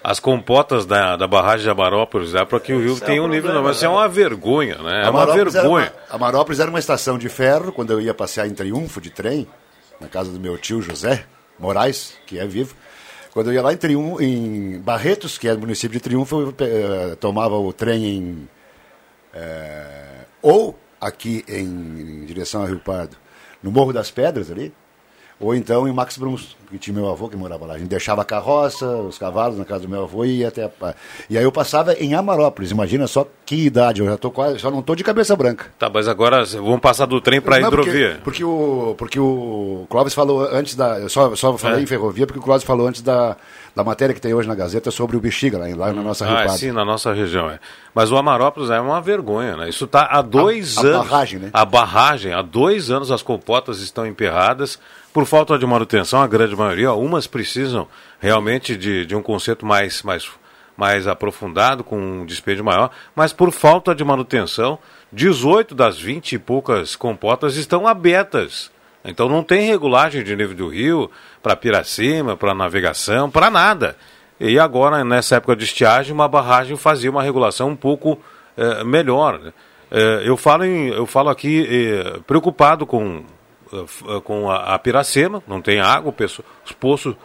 [0.09, 3.27] as compotas da, da barragem de Amarópolis, lá para que o rio é tenha um
[3.27, 3.61] nível.
[3.61, 3.93] mas isso é né?
[3.93, 4.99] uma vergonha, né?
[5.05, 5.91] É uma Amarópolis vergonha.
[6.09, 9.09] uma- a Marópolis era uma estação de ferro, quando eu ia passear em Triunfo de
[9.09, 9.45] trem,
[9.99, 11.25] na casa do meu tio José
[11.59, 12.73] Moraes, que é vivo.
[13.33, 16.55] Quando eu ia lá em Triunfo, em Barretos, que é o município de Triunfo, eu
[16.59, 18.49] eh, tomava o trem em.
[19.33, 23.15] eh, ou aqui em, direção a Rio Pardo,
[23.61, 24.73] no Morro das Pedras ali,
[25.39, 27.75] ou então em Max Bruns, que tinha meu avô que morava lá.
[27.75, 30.65] A gente deixava a carroça, os cavalos na casa do meu avô e ia até.
[30.81, 30.95] a-
[31.29, 32.71] E aí eu passava em Amarópolis.
[32.71, 35.67] Imagina só que idade, eu já tô quase, só não tô de cabeça branca.
[35.79, 38.19] Tá, mas agora vamos passar do trem para a Não, porque- hidrovia.
[38.23, 40.99] Porque, o, porque o Clóvis falou antes da.
[40.99, 41.83] Eu só, só falei É.
[41.83, 43.37] em ferrovia porque o Clóvis falou antes da,
[43.77, 46.33] da matéria que tem hoje na Gazeta sobre o Bexiga, lá, lá na nossa Ah,
[46.37, 46.53] Pardo.
[46.53, 47.59] sim, na nossa região, é.
[47.93, 49.69] Mas o Amarópolis é uma vergonha, né?
[49.69, 51.07] Isso está há dois a anos.
[51.07, 51.49] barragem, né?
[51.53, 54.79] A barragem, há dois anos as compotas estão emperradas
[55.13, 56.91] por falta de manutenção, a grande maioria.
[56.93, 57.87] Umas precisam
[58.19, 60.27] realmente de, de um conceito mais, mais,
[60.75, 64.79] mais aprofundado, com um despende maior, mas por falta de manutenção,
[65.13, 68.71] 18 das 20 e poucas compotas estão abertas.
[69.07, 71.09] Então não tem regulagem de nível do rio
[71.41, 73.95] para Piracima, para navegação, para nada.
[74.39, 78.19] E agora, nessa época de estiagem, uma barragem fazia uma regulação um pouco
[78.55, 79.39] eh, melhor.
[79.39, 79.53] né?
[79.89, 83.23] Eh, eu, falo em, eu falo aqui eh, preocupado com,
[83.73, 86.13] eh, eh, com a, a Piracema, não tem água,
[86.65, 87.15] os poços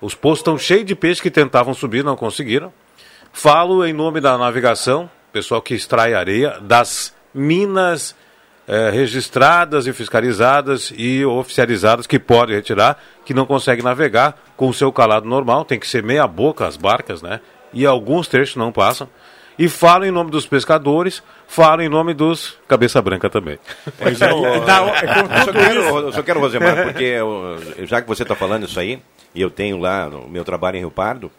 [0.00, 2.72] os poços estão cheios de peixes que tentavam subir, não conseguiram.
[3.32, 8.16] Falo em nome da navegação, pessoal que extrai areia, das minas
[8.72, 14.72] eh, registradas e fiscalizadas e oficializadas que podem retirar, que não conseguem navegar com o
[14.74, 17.40] seu calado normal, tem que ser meia boca as barcas, né?
[17.72, 19.08] E alguns trechos não passam.
[19.58, 23.58] E falo em nome dos pescadores, falo em nome dos cabeça branca também.
[23.98, 24.64] Pois é, eu, eu
[25.44, 29.02] só quero, eu só quero, Rosemar, porque eu- já que você está falando isso aí,
[29.34, 31.30] e eu tenho lá no meu trabalho em Rio Pardo,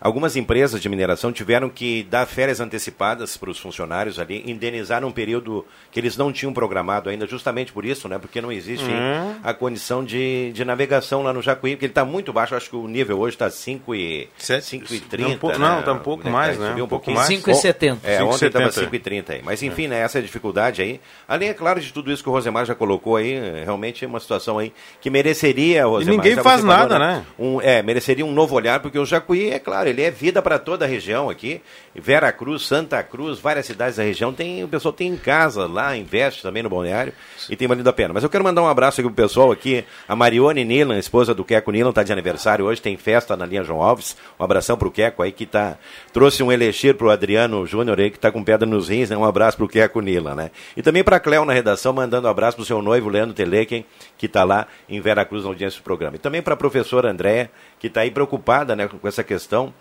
[0.00, 5.10] algumas empresas de mineração tiveram que dar férias antecipadas para os funcionários ali, indenizar um
[5.10, 8.18] período que eles não tinham programado ainda, justamente por isso, né?
[8.18, 9.34] Porque não existe Hum.
[9.42, 12.76] a condição de, de navegação lá no Jacuí, porque ele está muito baixo, acho que
[12.76, 15.58] o nível hoje está 5 e, 5 e 30, Não, pou- né?
[15.58, 16.68] não, tá um pouco mais, né?
[16.68, 17.28] Subiu Um um pouco mais.
[17.28, 17.98] 5,70.
[18.04, 18.90] É, ontem estava 5,70.
[18.90, 19.40] 5,30 aí.
[19.44, 21.00] Mas enfim, né, essa é a dificuldade aí.
[21.26, 24.08] Além, é claro, de tudo isso que o Rosemar já colocou aí, é, realmente é
[24.08, 26.16] uma situação aí que mereceria, Rosemar.
[26.16, 27.24] ninguém já faz falou, nada, né?
[27.38, 30.58] Um, é, mereceria um novo olhar, porque o Jacuí, é claro, ele é vida para
[30.58, 31.60] toda a região aqui.
[31.94, 35.96] Vera Cruz, Santa Cruz, várias cidades da região, tem, o pessoal tem em casa lá,
[35.96, 37.12] investe também no balneário
[37.50, 38.14] e tem valido a pena.
[38.14, 39.84] Mas eu quero mandar um abraço aqui pro pessoal aqui.
[40.06, 43.64] A Marione Nilan, esposa do Queco Nilan, está de aniversário hoje, tem festa na linha
[43.64, 44.16] João Alves.
[44.38, 45.76] Um abração pro Queco aí que tá,
[46.12, 49.16] trouxe um elixir pro Adriano Júnior aí que tá com pedra nos rins, né?
[49.16, 50.50] Um abraço pro Queco Nilan, né?
[50.76, 53.84] E também pra Cléo na redação, mandando um abraço pro seu noivo Leandro Telequem,
[54.18, 56.16] que tá lá em Vera Cruz na audiência do programa.
[56.16, 59.72] E também pra professora Andréa, que tá aí preocupada, né, com essa questão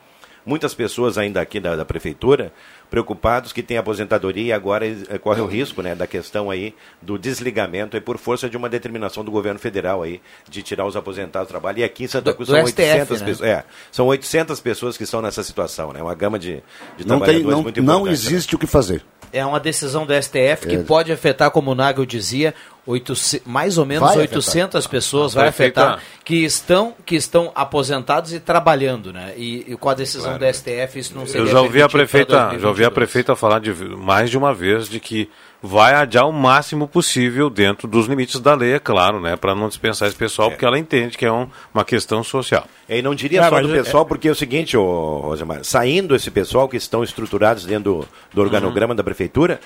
[0.45, 2.53] muitas pessoas ainda aqui da, da prefeitura
[2.89, 7.17] preocupados que têm aposentadoria e agora eh, corre o risco né, da questão aí do
[7.19, 11.49] desligamento e por força de uma determinação do governo federal aí de tirar os aposentados
[11.49, 11.79] do trabalho.
[11.79, 13.27] E aqui em Santa Do- Cruz do são STF, 800 né?
[13.27, 13.49] pessoas.
[13.49, 16.01] É, são 800 pessoas que estão nessa situação, né?
[16.01, 16.63] Uma gama de,
[16.97, 18.13] de Não, tem, trabalhadores não, muito não importante, né?
[18.13, 19.03] existe o que fazer.
[19.33, 20.83] É uma decisão do STF que É.
[20.83, 22.55] pode afetar, como o Nagel dizia,
[22.87, 26.03] 800 mais ou menos Vai 800 pessoas, Vai vai afetar, afetar.
[26.23, 29.33] que estão, que estão aposentados e trabalhando, né?
[29.37, 32.33] E, e com a decisão do STF isso não seria Eu já ouvi a prefeita,
[32.33, 32.93] já ouvi a 2022.
[32.93, 35.29] prefeita falar de, mais de uma vez de que
[35.61, 39.35] vai adiar o máximo possível dentro dos limites da lei, é claro, né?
[39.35, 42.65] Para não dispensar esse pessoal, porque ela entende que é um- uma questão social.
[42.87, 46.15] E não diria É, só do é- pessoal, porque é o seguinte, ô, Rosemar, saindo
[46.15, 49.59] esse pessoal que estão estruturados dentro do, do organograma da prefeitura,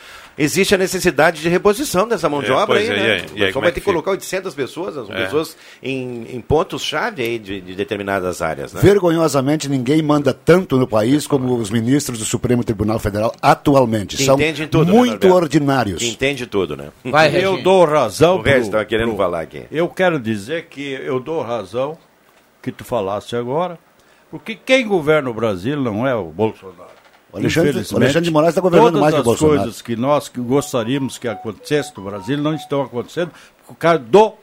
[0.43, 2.97] existe a necessidade de reposição dessa mão de É, obra aí, é, né?
[2.97, 3.25] e aí?
[3.35, 5.23] E é vai que ter que colocar 800 pessoas, as É.
[5.23, 8.81] pessoas em, em pontos-chave aí de, de determinadas áreas, né?
[8.81, 14.17] Vergonhosamente, ninguém manda tanto no país como os ministros do Supremo Tribunal Federal atualmente.
[14.17, 15.35] Que São entendem tudo, né, muito Norberto?
[15.35, 15.99] ordinários.
[15.99, 16.89] Que entende tudo, né?
[17.41, 18.37] eu dou razão.
[18.37, 19.63] O resto pro- estava querendo pro- falar aqui.
[19.71, 21.97] Eu quero dizer que eu dou razão
[22.61, 23.77] que tu falasse agora,
[24.29, 27.00] porque quem governa o Brasil não é o Bolsonaro.
[27.33, 29.57] O Alexandre- o Alexandre de Moraes está governando todas mais que o as Bolsonaro.
[29.61, 33.31] coisas que nós que gostaríamos que acontecesse no Brasil não estão acontecendo
[33.65, 34.33] por causa do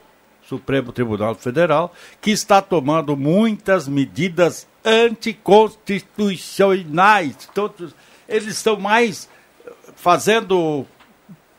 [0.47, 7.35] Supremo Tribunal Federal, que está tomando muitas medidas anticonstitucionais.
[7.53, 7.93] Todos,
[8.27, 9.29] eles estão mais
[9.95, 10.85] fazendo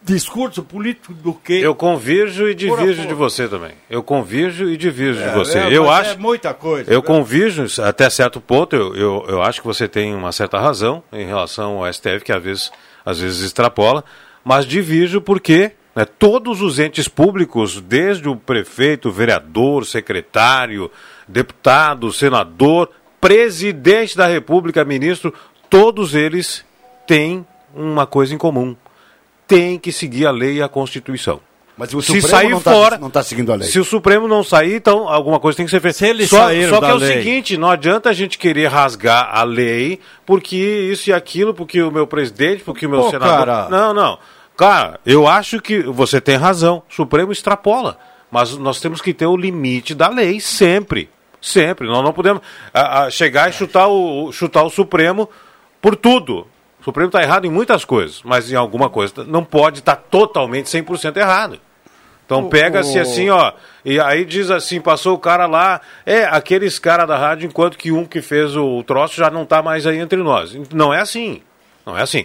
[0.02, 1.60] discurso político do que.
[1.60, 3.72] Eu convirjo e divirjo de você também.
[3.88, 5.58] Eu convirjo e divirjo É, de você.
[5.58, 6.12] é, eu acho.
[6.12, 7.06] é muita coisa, Eu né?
[7.06, 8.74] convirjo até certo ponto.
[8.74, 12.32] Eu, eu, eu acho que você tem uma certa razão em relação ao STF, que
[12.32, 12.72] às vezes,
[13.04, 14.04] às vezes extrapola.
[14.42, 20.90] Mas divirjo porque né, todos os entes públicos, desde o prefeito, vereador, secretário,
[21.28, 22.88] deputado, senador,
[23.20, 25.32] presidente da República, ministro,
[25.68, 26.64] todos eles
[27.06, 28.74] têm uma coisa em comum.
[29.50, 31.40] Tem que seguir a lei e a Constituição.
[31.76, 33.66] Mas o se Supremo sair não tá- fora, não tá seguindo a lei.
[33.68, 35.96] Se o Supremo não sair, então alguma coisa tem que ser feita.
[35.96, 37.12] Se eles só só que da é o lei.
[37.14, 41.90] seguinte, não adianta a gente querer rasgar a lei porque isso e aquilo, porque o
[41.90, 43.46] meu presidente, porque o meu Pô, senador.
[43.46, 43.68] cara.
[43.70, 44.18] Não, não.
[44.56, 46.82] Cara, eu acho que você tem razão.
[46.90, 47.96] O Supremo extrapola.
[48.30, 51.08] Mas nós temos que ter o limite da lei sempre.
[51.40, 51.88] Sempre.
[51.88, 52.42] Nós não podemos
[52.74, 55.30] ah, ah, chegar e chutar o, chutar o Supremo
[55.80, 56.46] por tudo.
[56.80, 60.66] O Supremo está errado em muitas coisas, mas em alguma coisa não pode estar totalmente
[60.66, 61.60] 100% errado.
[62.24, 63.52] Então pega-se assim, ó,
[63.84, 67.90] e aí diz assim, passou o cara lá, é, aqueles cara da rádio, enquanto que
[67.90, 70.56] um que fez o, o troço já não está mais aí entre nós.
[70.72, 71.42] Não é assim.
[71.84, 72.24] Não é assim.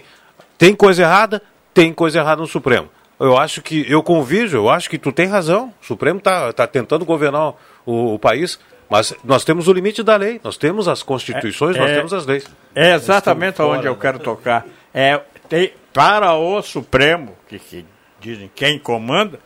[0.56, 1.42] Tem coisa errada?
[1.74, 2.88] Tem coisa errada no Supremo.
[3.18, 5.74] Eu acho que, eu convido, eu acho que tu tem razão.
[5.82, 7.54] O Supremo está tá tentando governar
[7.84, 11.80] o, o país, mas nós temos o limite da lei, nós temos as constituições, É-
[11.80, 12.46] nós é- temos as leis.
[12.74, 13.98] É exatamente onde fora, eu né?
[14.00, 14.66] quero tocar.
[14.94, 17.84] É, tem, para o Supremo, que, que
[18.20, 19.40] dizem quem comanda,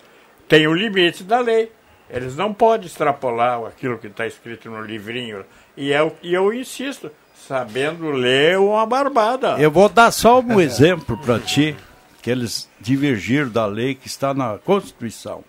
[0.48, 1.70] tem o limite da lei.
[2.08, 5.44] Eles não podem extrapolar aquilo que está escrito no livrinho.
[5.76, 7.10] E eu, e eu insisto,
[7.46, 9.56] sabendo ler uma barbada.
[9.60, 11.76] Eu vou dar só um exemplo para ti,
[12.20, 15.44] que eles divergiram da lei que está na Constituição.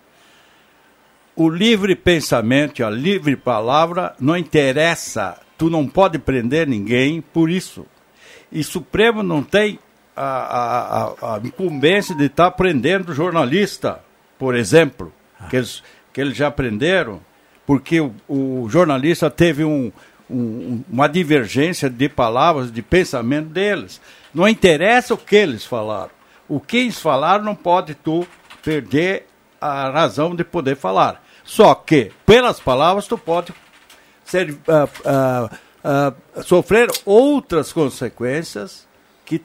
[1.34, 5.38] O livre pensamento e a livre palavra não interessa.
[5.56, 7.86] Tu não pode prender ninguém por isso.
[8.50, 9.78] E Supremo não tem
[10.14, 10.24] a,
[11.22, 14.00] a, a, incumbência de estar prendendo jornalista,
[14.38, 15.12] por exemplo,
[15.48, 17.20] que eles, que eles já prenderam,
[17.66, 19.90] porque o, o jornalista teve um,
[20.28, 24.00] um- uma divergência de palavras, de pensamento deles.
[24.34, 26.10] Não interessa o que eles falaram.
[26.46, 28.26] O que eles falaram não pode tu
[28.62, 29.26] perder
[29.58, 31.21] a razão de poder falar.
[31.52, 33.52] Só que, pelas palavras, tu pode
[34.24, 35.50] ser, ah, ah,
[35.84, 38.88] ah, sofrer outras consequências
[39.26, 39.38] que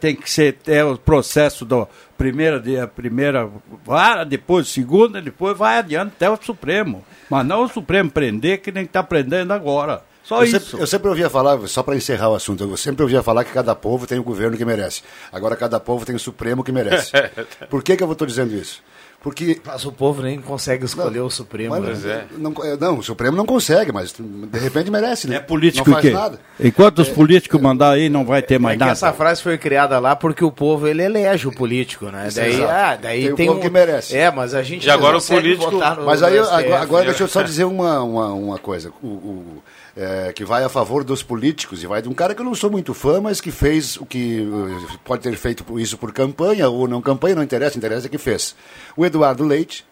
[0.00, 1.86] tem que ser é o processo da
[2.18, 3.48] primeira a primeira
[3.84, 7.04] vara, depois segunda, depois vai adiante até o Supremo.
[7.30, 10.02] Mas não o Supremo prender que nem está prendendo agora.
[10.24, 10.58] Só eu, isso.
[10.58, 13.52] Sempre, eu sempre ouvia falar, só para encerrar o assunto, eu sempre ouvia falar que
[13.52, 15.02] cada povo tem o governo que merece.
[15.30, 17.12] Agora cada povo tem o Supremo que merece.
[17.70, 18.82] Por que, que eu estou dizendo isso?
[19.26, 19.60] Porque.
[19.66, 21.76] Mas o povo nem consegue escolher o Supremo.
[21.80, 22.26] Mas, né?
[22.38, 25.34] não, é, não, o Supremo não consegue, mas de repente merece, né?
[25.34, 26.14] É político não faz o quê?
[26.14, 26.38] nada.
[26.60, 28.92] Enquanto os políticos mandar aí, não vai ter mais É nada.
[28.92, 32.28] essa frase foi criada lá porque o povo ele elege o político, né?
[32.28, 32.70] Isso, daí, exato.
[32.72, 34.16] ah, daí Tem o tem povo um- que merece.
[34.16, 37.28] É, mas a gente E agora não o político- Mas aí, agora, agora deixa eu
[37.28, 38.92] só dizer uma, uma, uma coisa.
[39.02, 39.62] O, o-
[39.96, 42.54] é, que vai a favor dos políticos e vai de um cara que eu não
[42.54, 46.68] sou muito fã, mas que fez o que uh, pode ter feito isso por campanha
[46.68, 48.54] ou não campanha, não interessa, interessa que fez.
[48.96, 49.86] O Eduardo Leite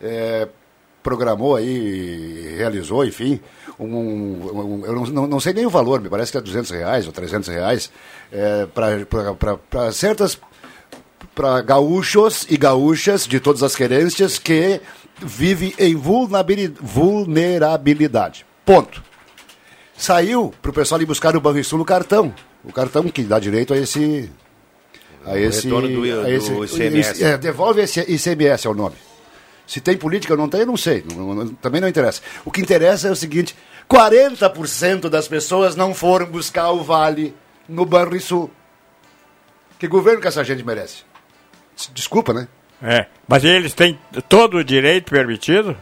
[0.00, 0.46] é,
[1.02, 3.40] programou aí, realizou, enfim,
[3.78, 7.06] um, um- eu não, não, sei nem o valor, me parece que é 200 reais
[7.06, 7.90] ou 300 reais,
[8.32, 10.38] é, para certas
[11.34, 14.80] para gaúchos e gaúchas de todas as querências que
[15.20, 18.46] vivem em vulnerabili- vulnerabilidade.
[18.64, 19.02] Ponto.
[19.96, 22.34] Saiu para o pessoal ir buscar o Banrisul no cartão.
[22.64, 24.30] O cartão que dá direito a esse.
[25.24, 27.24] A O esse, retorno do- a esse do ICMS.
[27.24, 28.96] é, devolve esse ICMS ao nome.
[29.66, 31.02] Se tem política ou não tem, eu não sei.
[31.14, 32.20] Não- não- também não interessa.
[32.44, 33.56] O que interessa é o seguinte:
[33.88, 37.34] 40% das pessoas não foram buscar o vale
[37.68, 38.50] no Banrisul.
[39.78, 41.04] Que governo que essa gente merece?
[41.92, 42.48] Desculpa, né?
[42.82, 43.98] É, mas eles têm
[44.28, 45.76] todo o direito permitido?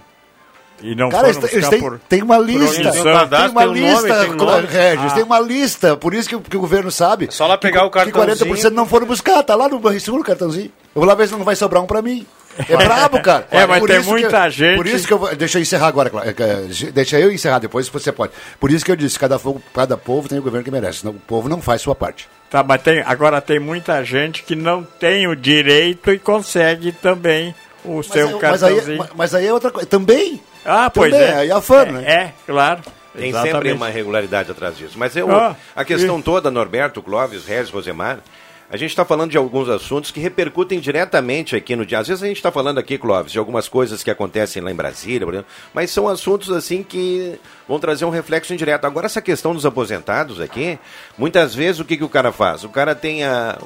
[0.83, 1.99] E não Cara, foram eles, têm, por...
[2.09, 2.91] tem uma lista.
[2.91, 3.01] Tem
[3.51, 4.67] uma um nome, lista, tem.
[4.67, 5.15] Regis, Ah.
[5.15, 5.97] tem uma lista.
[5.97, 7.29] Por isso que, que o governo sabe.
[7.31, 8.55] Só lá pegar que, o cartãozinho.
[8.55, 9.43] Que 40% não foram buscar.
[9.43, 10.67] Tá lá no Banrisul o cartãozinho.
[10.95, 12.27] Eu vou lá ver se não vai sobrar um pra mim.
[12.69, 13.47] É brabo, cara.
[13.51, 15.35] É, mas Por tem que muita eu- gente- Por isso que eu vou.
[15.35, 16.11] Deixa eu encerrar agora.
[16.23, 18.33] É, é, Deixa eu encerrar depois, se você pode.
[18.61, 20.99] Por isso que eu disse: cada, fogo, cada povo tem o governo que merece.
[20.99, 22.29] Senão o povo não faz sua parte.
[22.51, 27.55] Tá, mas tem, agora tem muita gente que não tem o direito e consegue também
[27.85, 28.99] o seu Mas, mas, aí, cartãozinho.
[28.99, 29.87] mas- mas aí é outra coisa.
[29.89, 30.39] Também.
[30.65, 31.35] Ah, pois também, é.
[31.35, 32.05] Aí é a fã, né?
[32.05, 32.81] É, claro.
[33.17, 33.55] Tem Exatamente.
[33.55, 34.95] sempre uma regularidade atrás disso.
[34.97, 38.21] Mas eu, Ah, a questão toda, Norberto, Clóvis, Regis, Rosemar,
[38.71, 41.99] a gente está falando de alguns assuntos que repercutem diretamente aqui no dia.
[41.99, 44.75] Às vezes a gente está falando aqui, Clóvis, de algumas coisas que acontecem lá em
[44.75, 47.39] Brasília, por exemplo, mas são assuntos assim que
[47.69, 48.85] vão trazer um reflexo indireto.
[48.85, 50.79] Agora, essa questão dos aposentados aqui,
[51.17, 52.65] muitas vezes o que, que o cara faz?
[52.65, 53.59] O cara tem a,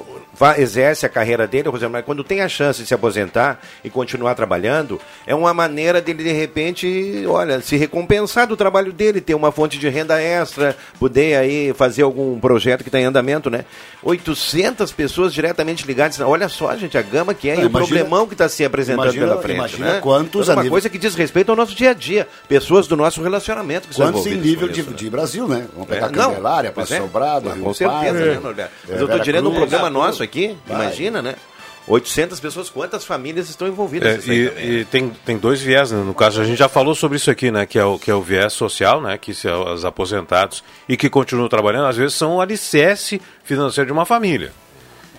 [0.57, 4.99] exerce a carreira dele, Rosemar, quando tem a chance de se aposentar e continuar trabalhando,
[5.25, 9.77] é uma maneira dele, de repente, olha, se recompensar do trabalho dele, ter uma fonte
[9.77, 13.65] de renda extra, poder aí fazer algum projeto que está em andamento, né?
[14.03, 16.19] 800 pessoas diretamente ligadas.
[16.19, 18.63] Olha só, gente, a gama que é Não, e o imagina- problemão que está se
[18.63, 19.99] apresentando imagina- pela frente, imagina né?
[20.01, 22.27] quantos é a uma coisa que diz respeito ao nosso dia a dia.
[22.47, 24.95] Pessoas do nosso relacionamento que são Quantos em nível de, isso, né?
[24.95, 25.67] de Brasil, né?
[25.73, 26.97] Vamos pegar É, Candelária, Passo é.
[26.99, 28.71] Sobrado, Ah, Rio Com certeza, Pardo, né, Norberto?
[28.87, 30.81] Mas é, eu estou dizendo um programa nosso aqui, Vai.
[30.85, 31.35] imagina, né?
[31.87, 36.03] 800 pessoas, quantas famílias estão envolvidas É, e, e tem, tem dois viés, né?
[36.03, 37.65] no caso, a gente já falou sobre isso aqui, né?
[37.65, 39.17] Que é o, que é o viés social, né?
[39.17, 43.93] Que se, os aposentados e que continuam trabalhando, às vezes são o alicerce financeiro de
[43.93, 44.51] uma família.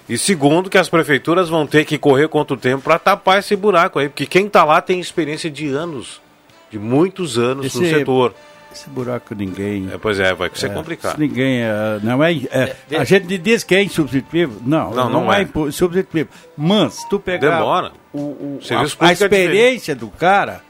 [0.07, 3.57] E segundo, que as prefeituras vão ter que correr contra o tempo para tapar esse
[3.57, 6.21] buraco aí, porque quem está lá tem experiência de anos,
[6.71, 8.35] de muitos anos no Esse- setor.
[8.73, 9.89] Esse buraco ninguém.
[9.93, 11.13] É, pois é, vai ser É, complicado.
[11.13, 14.59] isso Ninguém é, não é, é, A gente diz que é insubstituível.
[14.65, 15.49] Não, Não, não, não é, é.
[15.69, 16.29] insubstituível.
[16.57, 17.93] Mas, se tu pegar Demora.
[18.13, 20.61] o, o- O serviço a, a é experiência do cara,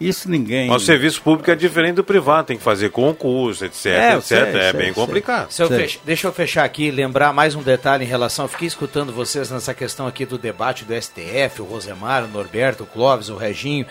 [0.00, 0.68] isso ninguém.
[0.68, 4.22] Mas o serviço público é diferente do privado, tem que fazer concurso, etc, É, etc.
[4.24, 4.92] sei, é sei, bem sei.
[4.92, 5.50] complicado.
[5.52, 8.46] Se eu fech- Deixa eu fechar aqui e lembrar mais um detalhe em relação.
[8.46, 12.82] Eu fiquei escutando vocês nessa questão aqui do debate do STF, o Rosemar, o Norberto,
[12.82, 13.86] o Clóvis, o Reginho.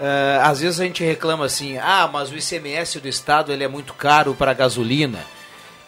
[0.00, 3.68] Ah, às vezes a gente reclama assim: ah, mas o ICMS do Estado ele é
[3.68, 5.18] muito caro para a gasolina.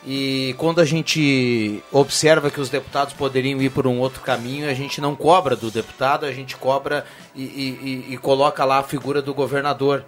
[0.06, 4.72] E quando a gente observa que os deputados poderiam ir por um outro caminho, a
[4.72, 7.04] gente não cobra do deputado, a gente cobra
[7.36, 10.02] e, e- e- coloca lá a figura do governador.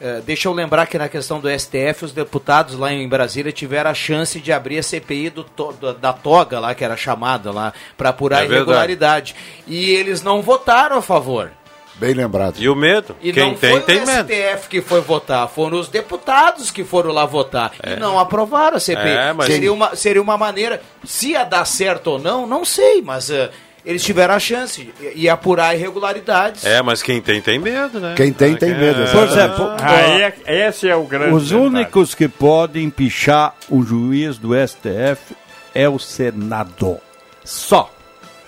[0.00, 3.90] Eh, deixa eu lembrar que na questão do STF, os deputados lá em Brasília tiveram
[3.90, 7.72] a chance de abrir a CPI do to- da, toga lá, que era chamada lá,
[7.96, 8.62] para apurar É a verdade.
[8.62, 9.34] irregularidade.
[9.66, 11.50] E eles não votaram a favor.
[11.96, 12.56] Bem lembrado.
[12.58, 13.14] E o medo?
[13.22, 14.28] E Quem não tem, foi tem o medo.
[14.32, 18.80] STF que foi votar, foram os deputados que foram lá votar e não aprovaram a
[18.80, 19.08] CPI.
[19.10, 23.00] É, mas- seria, uma, seria uma maneira, se ia dar certo ou não, não sei,
[23.00, 23.48] mas eh,
[23.86, 26.64] eles tiveram a chance e, apurar irregularidades.
[26.66, 28.14] É, mas quem tem, tem medo, né?
[28.16, 29.02] Quem tem, tem medo.
[29.02, 29.12] É.
[29.12, 31.32] Por exemplo, Aí é- esse é o grande.
[31.34, 31.64] Os detalhe.
[31.66, 35.36] únicos que podem pichar o juiz do STF
[35.74, 36.98] é o Senado.
[37.44, 37.88] Só.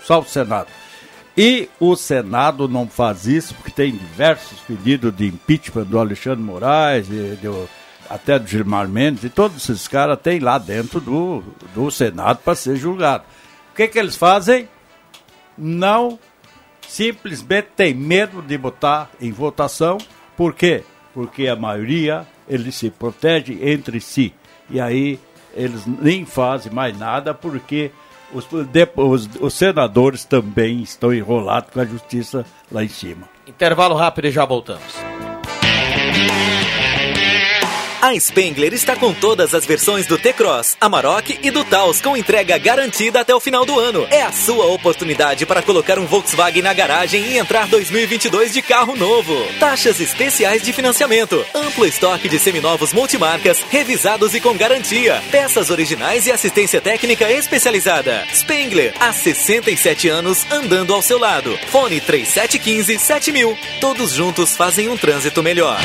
[0.03, 0.67] Só o Senado.
[1.37, 7.07] E o Senado não faz isso porque tem diversos pedidos de impeachment do Alexandre Moraes,
[7.09, 7.69] e do-
[8.09, 11.43] até do Gilmar Mendes, e todos esses caras têm lá dentro do,
[11.75, 13.23] do Senado para ser julgado.
[13.71, 14.67] O que, que eles fazem?
[15.57, 16.17] Não
[16.87, 19.97] simplesmente tem medo de botar em votação.
[20.35, 20.83] Por quê?
[21.13, 24.33] Porque a maioria eles se protegem entre si.
[24.69, 25.19] E aí
[25.53, 27.91] eles nem fazem mais nada porque
[28.33, 28.47] os,
[28.95, 33.27] os- os senadores também estão enrolados com a justiça lá em cima.
[33.47, 34.83] Intervalo rápido e já voltamos.
[38.07, 42.57] A Spengler está com todas as versões do T-Cross, Amarok e do Taos com entrega
[42.57, 44.07] garantida até o final do ano.
[44.09, 48.95] É a sua oportunidade para colocar um Volkswagen na garagem e entrar 2022 de carro
[48.95, 49.35] novo.
[49.59, 56.27] Taxas especiais de financiamento, amplo estoque de seminovos multimarcas, revisados e com garantia, peças originais
[56.27, 58.25] e assistência técnica especializada.
[58.33, 61.59] Spengler, há 67 anos andando ao seu lado.
[61.67, 63.57] Fone 3715 7000.
[63.81, 65.77] Todos juntos fazem um trânsito melhor.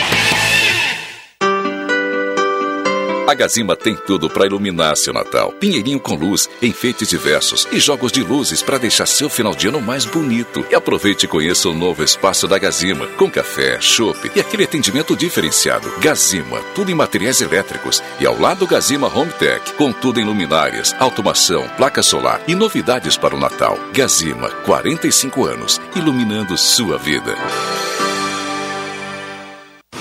[3.27, 5.53] A Gazima tem tudo para iluminar seu Natal.
[5.53, 9.81] Pinheirinho com luz, enfeites diversos e jogos de luzes para deixar seu final de ano
[9.81, 10.67] mais bonito.
[10.69, 15.17] E aproveite e conheça o novo espaço da Gazima, com café, chopp e aquele atendimento
[15.17, 15.93] diferenciado.
[16.01, 18.03] Gazima, tudo em materiais elétricos.
[18.21, 23.17] E ao lado Gazima Home Tech, com tudo em luminárias, automação, placa solar e novidades
[23.17, 23.79] para o Natal.
[23.93, 27.37] Gazima, 45 anos, iluminando sua vida.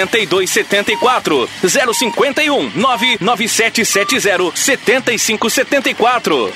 [0.00, 1.48] 8274
[1.94, 6.52] 051 99770 7574.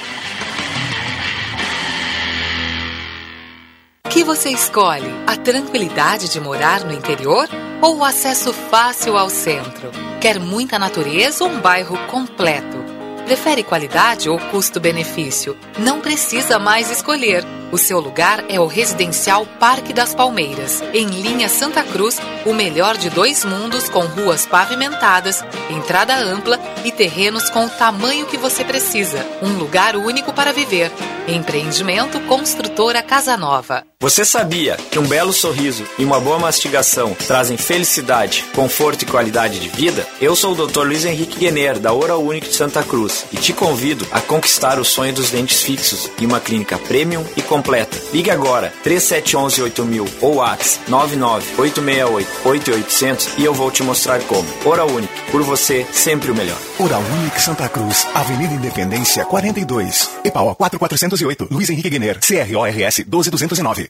[4.05, 5.09] O que você escolhe?
[5.27, 7.49] A tranquilidade de morar no interior
[7.81, 9.91] ou o acesso fácil ao centro?
[10.21, 13.00] Quer muita natureza ou um bairro completo?
[13.31, 15.57] Prefere qualidade ou custo-benefício?
[15.79, 17.45] Não precisa mais escolher.
[17.71, 22.97] O seu lugar é o Residencial Parque das Palmeiras, em linha Santa Cruz, o melhor
[22.97, 28.65] de dois mundos com ruas pavimentadas, entrada ampla e terrenos com o tamanho que você
[28.65, 29.25] precisa.
[29.41, 30.91] Um lugar único para viver.
[31.29, 33.85] Empreendimento Construtora Casa Nova.
[34.01, 39.61] Você sabia que um belo sorriso e uma boa mastigação trazem felicidade, conforto e qualidade
[39.61, 40.09] de vida?
[40.21, 40.85] Eu sou o Dr.
[40.85, 44.85] Luiz Henrique Guener, da Oral Unique de Santa Cruz, e te convido a conquistar o
[44.85, 47.97] sonho dos dentes fixos em uma clínica premium e completa.
[48.13, 54.49] Ligue agora 3711 8000 ou WhatsApp 99868 e eu vou te mostrar como.
[54.65, 56.59] Oral Unique, por você, sempre o melhor.
[56.79, 63.89] Oral Unique Santa Cruz, Avenida Independência 42, EPAO 4408, Luiz Henrique Guener, CRORS 12209.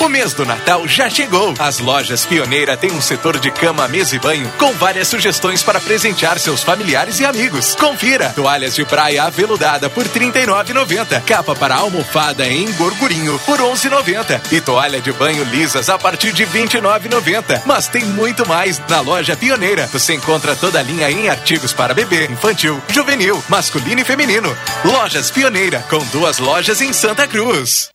[0.00, 1.54] O mês do Natal já chegou.
[1.58, 5.80] As lojas Pioneira têm um setor de cama, mesa e banho com várias sugestões para
[5.80, 7.74] presentear seus familiares e amigos.
[7.74, 13.66] Confira: toalhas de praia aveludada por R$ 39,90, capa para almofada em gorgurinho por R$
[13.66, 17.62] 11,90 e toalha de banho lisas a partir de R$ 29,90.
[17.64, 19.88] Mas tem muito mais na loja Pioneira.
[19.92, 24.56] Você encontra toda a linha em artigos para bebê, infantil, juvenil, masculino e feminino.
[24.84, 27.93] Lojas Pioneira, com duas lojas em Santa Cruz.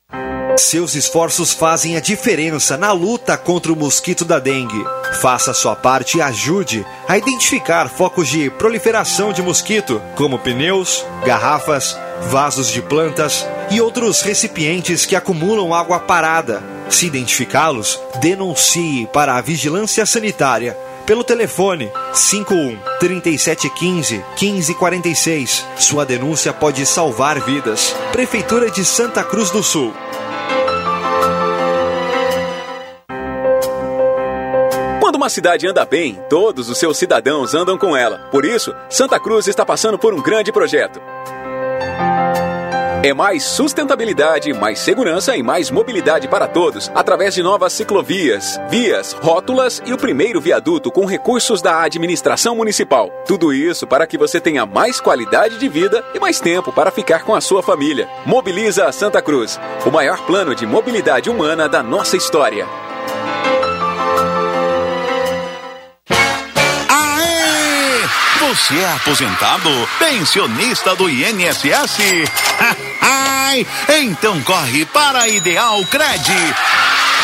[0.57, 4.83] Seus esforços fazem a diferença na luta contra o mosquito da dengue.
[5.21, 11.97] Faça sua parte e ajude a identificar focos de proliferação de mosquito, como pneus, garrafas,
[12.29, 16.61] vasos de plantas e outros recipientes que acumulam água parada.
[16.89, 20.75] Se identificá-los, denuncie para a Vigilância Sanitária
[21.09, 25.65] pelo telefone 51 3715 1546.
[25.75, 27.95] Sua denúncia pode salvar vidas.
[28.11, 29.91] Prefeitura de Santa Cruz do Sul.
[34.99, 38.27] Quando uma cidade anda bem, todos os seus cidadãos andam com ela.
[38.29, 41.01] Por isso, Santa Cruz está passando por um grande projeto.
[43.01, 49.13] É mais sustentabilidade, mais segurança e mais mobilidade para todos, através de novas ciclovias, vias,
[49.13, 53.09] rótulas e o primeiro viaduto com recursos da administração municipal.
[53.25, 57.23] Tudo isso para que você tenha mais qualidade de vida e mais tempo para ficar
[57.23, 58.05] com a sua família.
[58.25, 62.67] Mobiliza a Santa Cruz, o maior plano de mobilidade humana da nossa história.
[68.39, 69.69] Você é aposentado?
[69.99, 71.97] Pensionista do INSS?
[73.89, 76.31] Então corre para a Ideal Cred.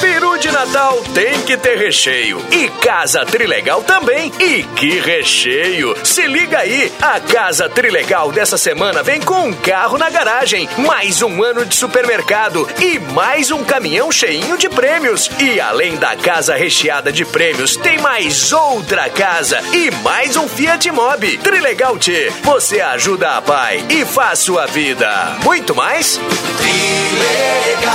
[0.00, 2.44] Peru de Natal tem que ter recheio.
[2.50, 4.32] E Casa Trilegal também.
[4.40, 5.94] E que recheio!
[6.04, 11.22] Se liga aí, a Casa Trilegal dessa semana vem com um carro na garagem, mais
[11.22, 15.30] um ano de supermercado e mais um caminhão cheinho de prêmios.
[15.38, 20.90] E além da casa recheada de prêmios, tem mais outra casa e mais um Fiat
[20.90, 21.38] Mobi.
[21.38, 25.36] Trilegal T, você ajuda a pai e faz sua vida.
[25.42, 26.20] Muito mais?
[26.58, 27.94] Trilegal.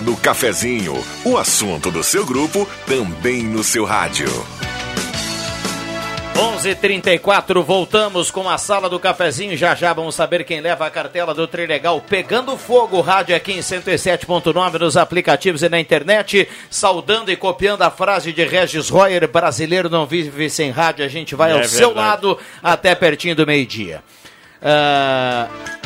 [0.00, 4.26] Do Cafezinho, o assunto do seu grupo também no seu rádio.
[6.34, 9.56] 11:34 voltamos com a Sala do Cafezinho.
[9.56, 13.00] Já já vamos saber quem leva a cartela do Trilegal pegando fogo.
[13.00, 18.44] Rádio aqui em 107.9 nos aplicativos e na internet, saudando e copiando a frase de
[18.44, 21.04] Regis Royer, brasileiro não vive sem rádio.
[21.04, 21.76] A gente vai é ao verdade.
[21.76, 24.02] seu lado até pertinho do meio-dia.
[24.62, 25.82] Uh...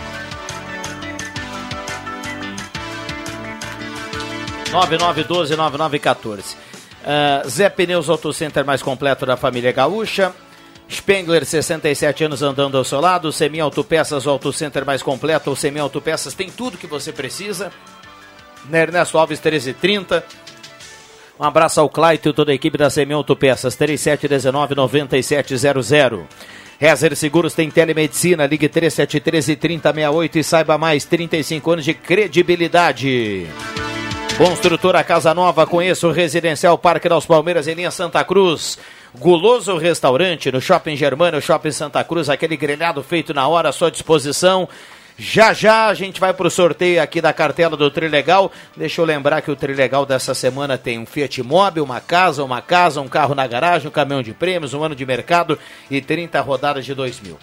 [4.76, 6.38] 99129914.
[6.38, 6.56] Uh,
[7.04, 10.34] ah, Zé Pneus Auto Center mais completo da família Gaúcha.
[10.88, 13.32] Spengler, 67 anos andando ao seu lado.
[13.32, 15.50] Semi Autopeças, Auto Center mais completo.
[15.50, 17.72] O Semi Autopeças tem tudo que você precisa.
[18.68, 20.24] Na Ernesto Alves, 1330.
[21.38, 26.24] Um abraço ao Claito e toda a equipe da Semi Autopeças, 3719-9700.
[26.78, 33.46] Rezer Seguros tem telemedicina, ligue 3713-3068 e saiba mais, 35 anos de credibilidade.
[34.36, 38.78] Construtora Casa Nova, conheça o Residencial Parque das Palmeiras em linha Santa Cruz.
[39.18, 43.90] Guloso Restaurante no Shopping Germano, Shopping Santa Cruz, aquele grelhado feito na hora à sua
[43.90, 44.68] disposição.
[45.16, 48.52] Já já a gente vai para o sorteio aqui da cartela do Trilegal.
[48.76, 52.60] Deixa eu lembrar que o Trilegal dessa semana tem um Fiat Mobi, uma casa, uma
[52.60, 55.58] casa, um carro na garagem, um caminhão de prêmios, um ano de mercado
[55.90, 57.38] e 30 rodadas de 2 mil.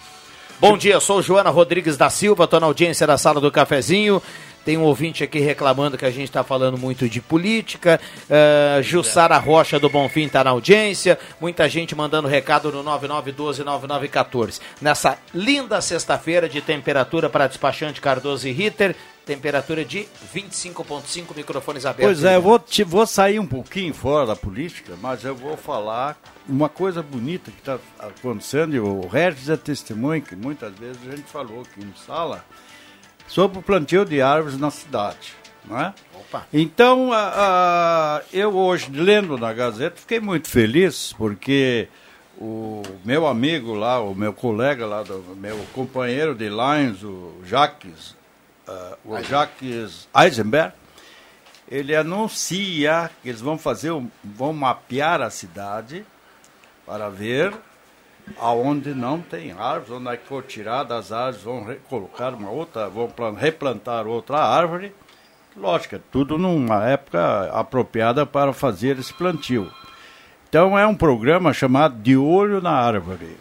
[0.59, 4.21] Bom dia, sou Joana Rodrigues da Silva, estou na audiência da sala do cafezinho.
[4.65, 7.99] Tem um ouvinte aqui reclamando que a gente está falando muito de política.
[8.29, 11.19] Uh, Jussara Rocha do Bonfim está na audiência.
[11.41, 14.59] Muita gente mandando recado no 9912-9914.
[14.81, 18.95] Nessa linda sexta-feira de temperatura para despachante Cardoso e Ritter.
[19.25, 20.05] Temperatura de
[20.35, 22.19] 25,5 microfones abertos.
[22.19, 25.55] Pois é, eu vou, te- vou sair um pouquinho fora da política, mas eu vou
[25.55, 30.97] falar uma coisa bonita que está acontecendo, e o Regis é testemunho, que muitas vezes
[31.07, 32.43] a gente falou aqui no sala,
[33.27, 35.33] sobre o plantio de árvores na cidade.
[35.65, 35.93] Não é?
[36.51, 41.87] Então, a- a- eu hoje, lendo na Gazeta, fiquei muito feliz, porque
[42.37, 48.15] o meu amigo lá, o meu colega lá, do, meu companheiro de Lions, o Jacques,
[48.67, 50.73] ah, o Jacques Eisenberg,
[51.69, 53.91] ele anuncia que eles vão fazer,
[54.23, 56.05] vão mapear a cidade
[56.85, 57.53] para ver
[58.39, 62.87] aonde não tem árvores, onde é que for tirar das árvores, vão colocar uma outra,
[62.89, 64.93] vão plan- replantar outra árvore.
[65.55, 69.71] Lógico, é tudo numa época apropriada para fazer esse plantio.
[70.49, 73.37] Então é um programa chamado De Olho na Árvore.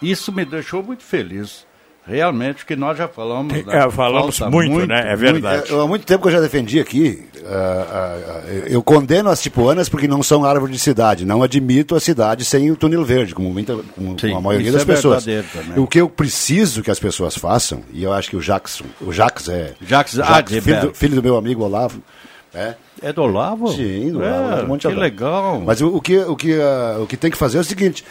[0.00, 1.66] Isso me deixou muito feliz.
[2.08, 3.52] Realmente, que nós já falamos.
[3.52, 3.62] né?
[3.68, 5.12] É, falamos Falta muito, né?
[5.12, 5.70] É verdade.
[5.70, 9.28] É, eu, há muito tempo que eu já defendi aqui, ah, ah, ah, eu condeno
[9.28, 11.26] as tipuanas porque não são árvores de cidade.
[11.26, 14.78] Não admito a cidade sem o túnel verde, como, muita, como Sim, a maioria isso
[14.78, 15.24] das é pessoas.
[15.24, 15.84] verdadeiro também.
[15.84, 19.12] O que eu preciso que as pessoas façam, e eu acho que o Jacques, o
[19.12, 19.74] Jacques é.
[19.82, 20.18] Jacques
[20.64, 22.02] filho, do, filho do meu amigo Olavo.
[22.54, 23.68] É, É do Olavo?
[23.72, 24.62] Sim, do É, Olavo.
[24.62, 25.60] um monte que legal.
[25.64, 28.04] Mas o, o que, o, que, ah, o que tem que fazer é o seguinte: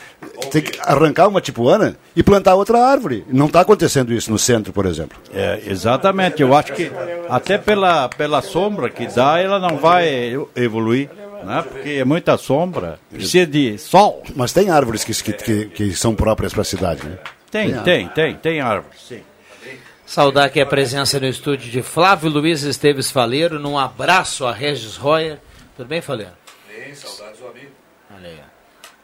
[0.52, 3.26] tem que arrancar uma tipuana e plantar outra árvore.
[3.30, 5.18] Não está acontecendo isso no centro, por exemplo.
[5.34, 6.42] É, exatamente.
[6.42, 6.92] Eu acho que
[7.30, 11.10] até pela, pela sombra que dá, ela não vai evoluir,
[11.44, 11.64] né?
[11.68, 14.24] Porque é muita sombra, precisa de sol.
[14.36, 17.18] Mas tem árvores que, que, que, que são próprias para a cidade, né?
[17.50, 19.20] Tem, Tem tem, tem, tem árvore, sim.
[20.08, 24.96] Saudar aqui a presença no estúdio de Flávio Luiz Esteves Faleiro, num abraço a Regis
[24.96, 25.38] Royer.
[25.76, 26.32] Tudo bem, Faleiro?
[26.68, 27.72] Bem, saudades do amigo.
[28.16, 28.40] Olha aí.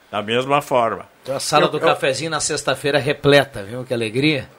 [0.09, 1.05] Da mesma forma.
[1.21, 3.83] Então, a sala Eu- do eu- cafezinho na sexta-feira repleta, viu?
[3.83, 4.49] Que alegria.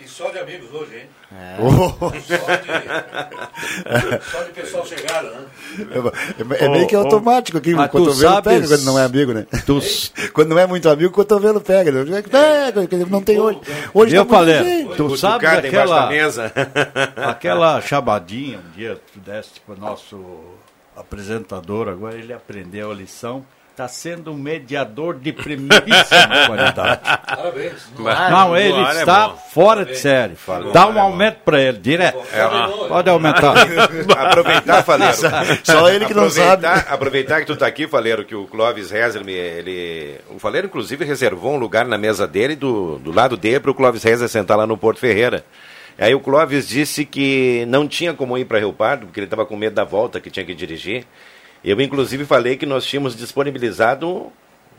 [0.00, 1.08] E só de amigos hoje, hein?
[1.30, 1.56] É.
[1.60, 2.24] Só, de,
[4.30, 5.44] só de pessoal chegado, né?
[6.58, 9.46] É, é meio que automático aqui, o cotovelo sabes- pega quando não é amigo, né?
[9.66, 9.78] Tu-
[10.32, 11.92] quando não é muito amigo, o cotovelo pega.
[11.92, 12.22] né?
[12.22, 13.60] Pega, não tem hoje.
[13.92, 14.88] Hoje eu tá falei, bem.
[14.96, 16.50] tu sabe aquela, da mesa.
[17.16, 20.18] aquela chabadinha um dia tu deste para o nosso
[20.96, 23.44] apresentador, agora ele aprendeu a lição.
[23.78, 27.00] Está sendo um mediador de primeiríssima qualidade.
[27.24, 27.88] Parabéns.
[27.96, 29.36] Não, ele Luara é está bom.
[29.52, 30.34] fora de série.
[30.72, 32.18] Dá um aumento para ele, direto.
[32.88, 33.54] Pode aumentar.
[34.18, 35.14] Aproveitar, Faleiro.
[35.62, 39.22] Só ele que não aproveitar, Aproveitar que tu tá aqui, Faleiro, que o Clóvis Rezer,
[39.28, 40.18] ele...
[40.28, 43.74] O Faleiro, inclusive, reservou um lugar na mesa dele, do, do lado dele, para o
[43.74, 45.44] Clóvis Rezer sentar lá no Porto Ferreira.
[45.96, 49.46] Aí o Clóvis disse que não tinha como ir para Rio Pardo, porque ele estava
[49.46, 51.04] com medo da volta que tinha que dirigir.
[51.64, 54.32] Eu, inclusive, falei que nós tínhamos disponibilizado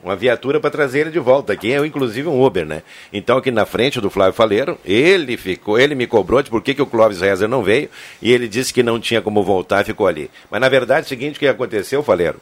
[0.03, 2.84] uma viatura para trazer ele de volta aqui, eu inclusive um Uber, né?
[3.11, 6.73] Então aqui na frente do Flávio Faleiro, ele ficou, ele me cobrou de por que,
[6.73, 7.89] que o Clóvis Rezer não veio
[8.22, 10.31] e ele disse que não tinha como voltar, ficou ali.
[10.49, 12.39] Mas na verdade, é o seguinte, o que aconteceu, Faleiro?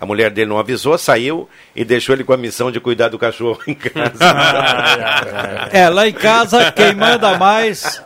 [0.00, 1.46] A mulher dele não avisou, saiu
[1.76, 4.00] e deixou ele com a missão de cuidar do cachorro em casa.
[5.72, 8.02] É, lá em casa, quem manda mais.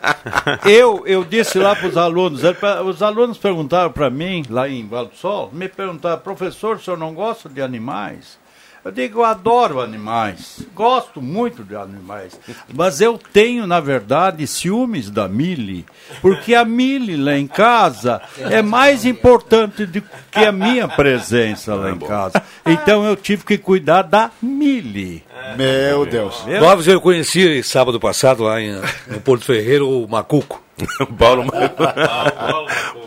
[0.65, 2.41] Eu, eu disse lá para os alunos,
[2.85, 6.97] os alunos perguntaram para mim, lá em Val do Sol, me perguntaram, professor, o senhor
[6.97, 8.37] não gosta de animais?
[8.85, 12.39] Eu digo, eu adoro animais, gosto muito de animais,
[12.71, 15.83] mas eu tenho, na verdade, ciúmes da Mili,
[16.21, 21.89] porque a Mili lá em casa é mais importante do que a minha presença lá
[21.89, 22.43] em casa.
[22.63, 25.23] Então eu tive que cuidar da Mili.
[25.57, 26.45] Meu Deus.
[26.59, 30.61] Clóvis, eu conheci sábado passado lá em, no Porto Ferreiro o Macuco.
[31.17, 31.43] Paulo,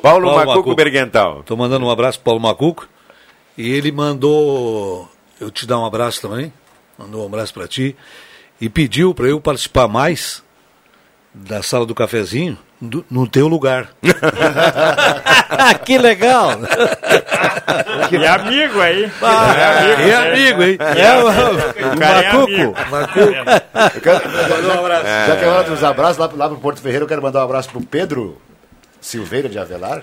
[0.03, 1.45] Paulo Macuco Bergental.
[1.45, 2.89] Tô mandando um abraço pro Paulo Macuco.
[3.57, 5.09] E ele mandou
[5.40, 6.52] eu te dar um abraço também.
[6.98, 7.97] Mandou um abraço para ti.
[8.60, 10.43] E pediu para eu participar mais
[11.32, 13.90] da sala do cafezinho do- no teu lugar.
[15.85, 16.51] que legal!
[18.09, 19.10] Que amigo aí.
[19.23, 20.78] Ah, que amigo, hein?
[20.81, 22.52] É, o- o cara é Macuco.
[22.52, 22.74] amigo.
[22.90, 23.20] Macuco.
[23.94, 25.05] Eu quero- Mandou um abraço.
[25.05, 27.44] Já que é hora dos abraços, lá, lá pro Porto Ferreira, eu quero mandar um
[27.44, 28.40] abraço pro Pedro
[29.01, 30.02] Silveira de Avelar,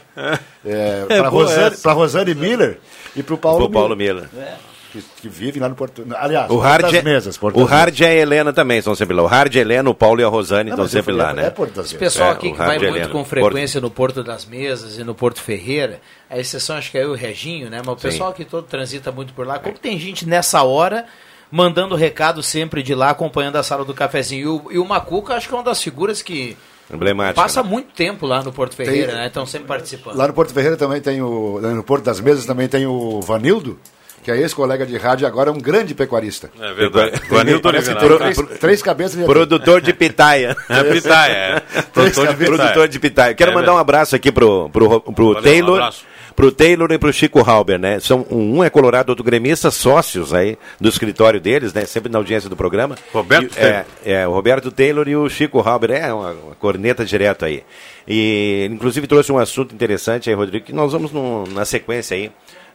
[0.66, 2.80] é, É pra, boa Rosane, Rosane Miller
[3.16, 4.30] e pro Paulo Pro Paulo Miller.
[4.32, 4.54] Miller.
[4.96, 6.06] Que, que vivem lá no Porto.
[6.18, 7.38] Aliás, O Porto Hard, das é, mesas.
[7.38, 9.24] Porto o Hard e a Helena também estão sempre lá.
[9.24, 11.46] O Hard, a Helena, o Paulo e a Rosane Não, estão sempre lá, é- né?
[11.48, 13.92] é Porto das Esse pessoal É, aqui o que vai a muito com frequência no
[13.92, 16.00] Porto das Mesas e no Porto Ferreira,
[16.30, 17.82] a exceção acho que é eu e o Reginho, né?
[17.86, 18.08] Mas o Sim.
[18.08, 21.06] pessoal que todo transita muito por lá, como tem gente nessa hora
[21.52, 24.42] mandando recado sempre de lá, acompanhando a sala do cafezinho.
[24.42, 26.58] E o, e o Macuca acho que é uma das figuras que
[26.92, 27.42] Emblemática.
[27.42, 29.28] passa muito tempo lá no Porto Ferreira, Tem- né?
[29.28, 30.16] Estão sempre participando.
[30.16, 31.60] Lá no Porto Ferreira também tem o.
[31.62, 33.80] No Porto das Mesas também tem o Vanildo,
[34.24, 36.50] que é ex-colega de rádio e agora é um grande pecuarista.
[36.60, 37.22] É verdade.
[37.30, 37.60] Oliveira.
[37.82, 40.56] tem três, três cabeças de Produtor de pitaia.
[40.70, 41.60] É, pitaia, é.
[41.94, 43.34] Três Produtor, de, produtor de pitaia.
[43.36, 45.78] Quero É mandar um abraço aqui pro, pro, pro Valeu, um Taylor.
[45.78, 46.06] abraço.
[46.36, 48.00] pro Taylor e pro Chico Halber, né?
[48.00, 51.86] São, um é colorado, outro gremista, sócios aí do escritório deles, né?
[51.86, 52.96] Sempre na audiência do programa.
[53.14, 57.06] Roberto E- é, é, o Roberto Taylor e o Chico Halber, é uma, uma corneta
[57.06, 57.64] direto aí.
[58.08, 62.32] E, inclusive, trouxe um assunto interessante aí, Rodrigo, que nós vamos no- na sequência aí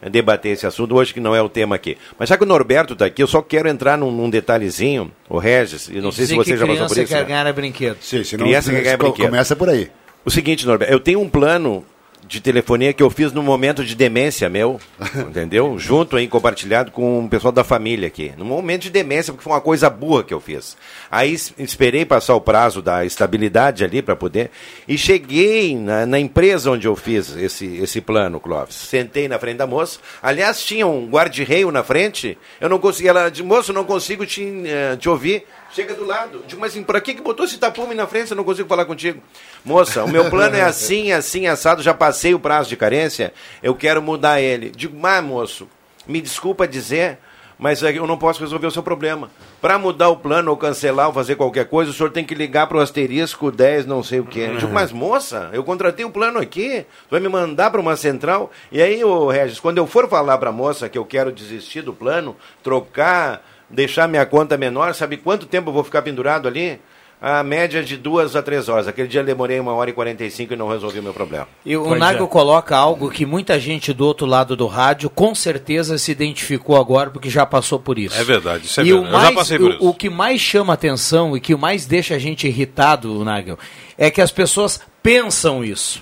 [0.09, 1.97] debater esse assunto, hoje que não é o tema aqui.
[2.17, 5.37] Mas já que o Norberto está aqui, eu só quero entrar num, num detalhezinho, o
[5.37, 7.13] Regis, e não sei se você já passou por criança isso.
[7.13, 7.27] quer né?
[7.27, 7.97] ganhar brinquedo.
[8.01, 9.25] Sim, senão Criança que ganha co- brinquedo.
[9.27, 9.89] Começa por aí.
[10.25, 11.83] O seguinte, Norberto, eu tenho um plano
[12.31, 14.79] de telefonia que eu fiz no momento de demência meu,
[15.27, 15.77] entendeu?
[15.77, 18.31] Junto aí, compartilhado com o pessoal da família aqui.
[18.37, 20.77] No momento de demência, porque foi uma coisa burra que eu fiz.
[21.11, 24.49] Aí es- esperei passar o prazo da estabilidade ali para poder.
[24.87, 28.75] E cheguei na, na empresa onde eu fiz esse, esse plano, Clóvis.
[28.75, 29.99] Sentei na frente da moça.
[30.23, 32.37] Aliás, tinha um guarda-reio na frente.
[32.61, 33.09] Eu não consegui.
[33.09, 35.43] Ela disse, moço, não consigo te, eh, te ouvir.
[35.73, 36.43] Chega do lado.
[36.47, 38.31] Digo, mas assim, por que, que botou esse tapume na frente?
[38.31, 39.21] Eu não consigo falar contigo.
[39.63, 41.83] Moça, o meu plano é assim, assim, assado.
[41.83, 43.33] Já passei o prazo de carência.
[43.61, 44.71] Eu quero mudar ele.
[44.75, 45.67] Digo, mas moço,
[46.07, 47.19] me desculpa dizer,
[47.61, 49.29] mas é eu não posso resolver o seu problema.
[49.61, 52.65] Para mudar o plano ou cancelar ou fazer qualquer coisa, o senhor tem que ligar
[52.65, 54.47] para o asterisco 10, não sei o quê.
[54.47, 54.57] Uhum.
[54.57, 58.49] Digo, mas moça, eu contratei o plano aqui, tu vai me mandar para uma central.
[58.71, 61.83] E aí, ô Regis, quando eu for falar para a moça que eu quero desistir
[61.83, 66.81] do plano, trocar, deixar minha conta menor, sabe quanto tempo eu vou ficar pendurado ali?
[67.21, 68.87] A média de duas a três horas.
[68.87, 71.47] Aquele dia eu demorei uma hora e 45 e não resolvi o meu problema.
[71.63, 75.99] E o Nago coloca algo que muita gente do outro lado do rádio com certeza
[75.99, 78.19] se identificou agora porque já passou por isso.
[78.19, 79.05] É verdade, isso é e verdade.
[79.05, 79.87] O Eu já mais, passei por o, isso.
[79.87, 83.59] o que mais chama atenção e que mais deixa a gente irritado, Nagel,
[83.95, 86.01] é que as pessoas pensam isso.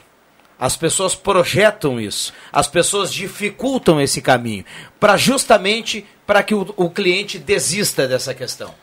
[0.57, 2.33] As pessoas projetam isso.
[2.49, 4.63] As pessoas dificultam esse caminho
[4.97, 8.73] para justamente para que o, o cliente desista dessa questão.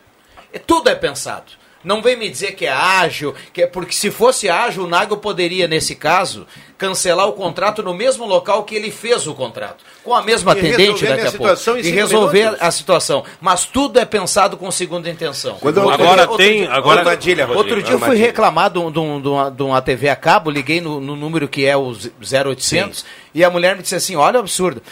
[0.53, 1.53] E tudo é pensado.
[1.87, 5.17] Não vem me dizer que é ágil, que é porque se fosse ágil, o Nago
[5.19, 6.47] poderia, nesse caso,
[6.77, 9.85] cancelar o contrato no mesmo local que ele fez o contrato.
[10.03, 11.89] Com a mesma E atendente daqui a situação pouco.
[11.89, 12.63] E resolver minutos.
[12.63, 13.25] a situação.
[13.41, 15.59] Mas tudo é pensado com segunda intenção.
[15.61, 18.99] Quando eu- Agora tem- agora- outro, Armadilha, outro dia eu fui reclamar de, um- de,
[18.99, 21.95] um- de uma, de uma TV a cabo, liguei no, no número que é o
[22.21, 24.83] 0800 e a mulher me disse assim, olha o absurdo,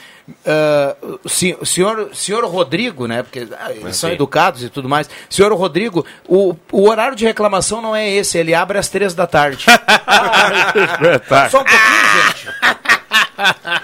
[0.46, 0.96] ah,
[1.26, 3.22] se- o senhor, senhor Rodrigo, né?
[3.22, 4.14] Porque ah, eles Mas são sim.
[4.14, 5.08] educados e tudo mais.
[5.28, 9.26] Senhor Rodrigo, o, o horário de reclamação não é esse, ele abre às três da
[9.26, 9.66] tarde.
[11.50, 12.48] Só um pouquinho, gente.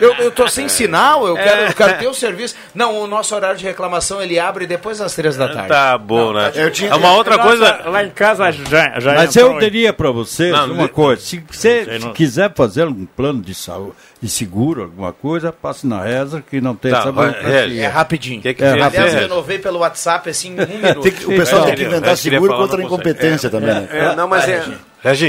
[0.00, 2.54] Eu, eu tô sem sinal, eu quero, eu quero ter o serviço.
[2.72, 5.68] Não, o nosso horário de reclamação ele abre depois das três da tarde.
[5.68, 6.52] Tá bom, né?
[6.54, 7.82] Eu tinha- É uma outra Nossa, coisa.
[7.90, 11.42] Lá em casa já, já Mas entrou eu diria para vocês Não, uma coisa: se
[11.50, 12.12] você não.
[12.12, 16.74] quiser fazer um plano de saúde, de seguro, alguma coisa, passe na reza que não
[16.76, 17.82] tem Tá, essa burocracia.
[17.82, 18.42] É rapidinho.
[18.42, 18.82] Que que É, tem?
[18.82, 19.20] Aliás, rapidinho.
[19.22, 21.00] renovei pelo WhatsApp assim em um minuto.
[21.00, 23.88] Tem que- o pessoal tem que inventar seguro contra a incompetência também, né?
[23.90, 24.62] É, não, mas é.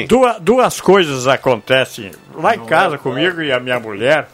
[0.08, 4.28] Duas, duas coisas acontecem lá em casa comigo e a minha mulher,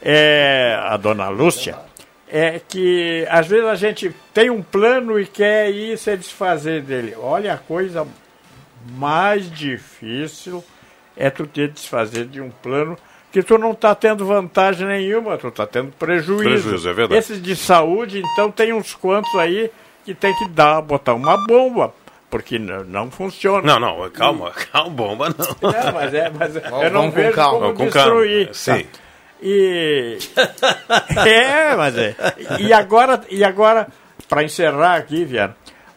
[0.00, 1.76] é, a dona Lúcia,
[2.30, 7.14] é que às vezes a gente tem um plano e quer ir se desfazer dele.
[7.18, 8.06] Olha, a coisa
[8.96, 10.62] mais difícil
[11.16, 12.96] é tu te desfazer de um plano
[13.34, 16.44] que tu não está tendo vantagem nenhuma, tu está tendo prejuízo.
[16.44, 17.18] Prejuízo, é verdade.
[17.18, 19.72] Esses de saúde, então, tem uns quantos aí
[20.04, 21.92] que tem que dar, botar uma bomba,
[22.30, 23.60] porque não funciona.
[23.66, 25.68] Não, não, calma, calma, bomba não.
[25.68, 27.58] É, mas é, mas é, Vamos- eu não vamos com vejo calma.
[27.58, 28.54] como Com calma, destruir.
[28.54, 28.86] sim.
[29.42, 30.16] E
[31.26, 32.14] é, mas é.
[32.60, 33.88] E agora, e agora
[34.28, 35.56] para encerrar aqui, Viana,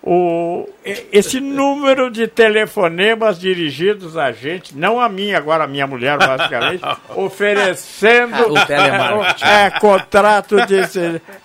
[0.10, 0.70] o
[1.12, 6.82] esse número de telefonemas dirigidos a gente, não a mim, agora a minha mulher basicamente,
[7.14, 9.44] oferecendo O telemarketing.
[9.46, 10.78] é contrato de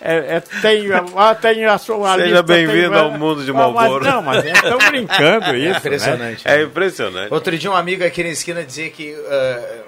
[0.01, 0.87] é, é, tem,
[1.17, 4.05] ah, tem a sua Seja lista, bem-vindo tem- ao mundo de Ah, mas Marlboro.
[4.05, 5.77] Não, mas estão brincando isso, né?
[5.79, 6.43] Impressionante.
[6.49, 7.35] É impressionante.
[7.35, 9.13] Outro dia um amigo aqui na esquina dizia que.
[9.29, 9.83] ah,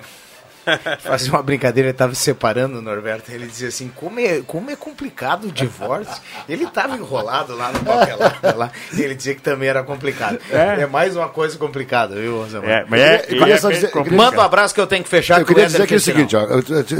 [1.00, 3.30] fazia uma brincadeira, ele estava se separando, Norberto.
[3.32, 6.14] Ele dizia assim: como é, como é complicado o divórcio.
[6.48, 8.70] Ele estava enrolado lá no papelado lá.
[8.92, 10.38] E ele dizia que também era complicado.
[10.50, 10.86] É, É.
[10.86, 12.68] mais uma coisa complicada, viu, Rosemar?
[12.70, 14.10] É, mas é, é.
[14.10, 16.00] Manda um abraço que eu tenho que fechar Eu com o queria dizer aqui o
[16.00, 16.46] seguinte, ó,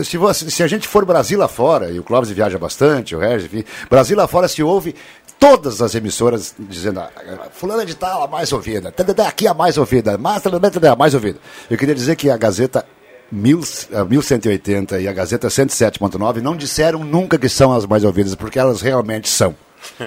[0.04, 3.18] se, você- se a gente for Brasil lá fora, e o Clóvis viaja bastante, o
[3.18, 4.94] Regis, enfim, Brasil lá fora se ouve
[5.38, 7.10] todas as emissoras dizendo, ah,
[7.52, 8.92] fulana de tal, a mais ouvida,
[9.26, 11.38] aqui a mais ouvida, mas, a mais ouvida.
[11.70, 12.84] Eu queria dizer que a Gazeta
[13.30, 13.60] 1000,
[13.94, 18.58] a 1180 e a Gazeta 107.9 não disseram nunca que são as mais ouvidas, porque
[18.58, 19.54] elas realmente são.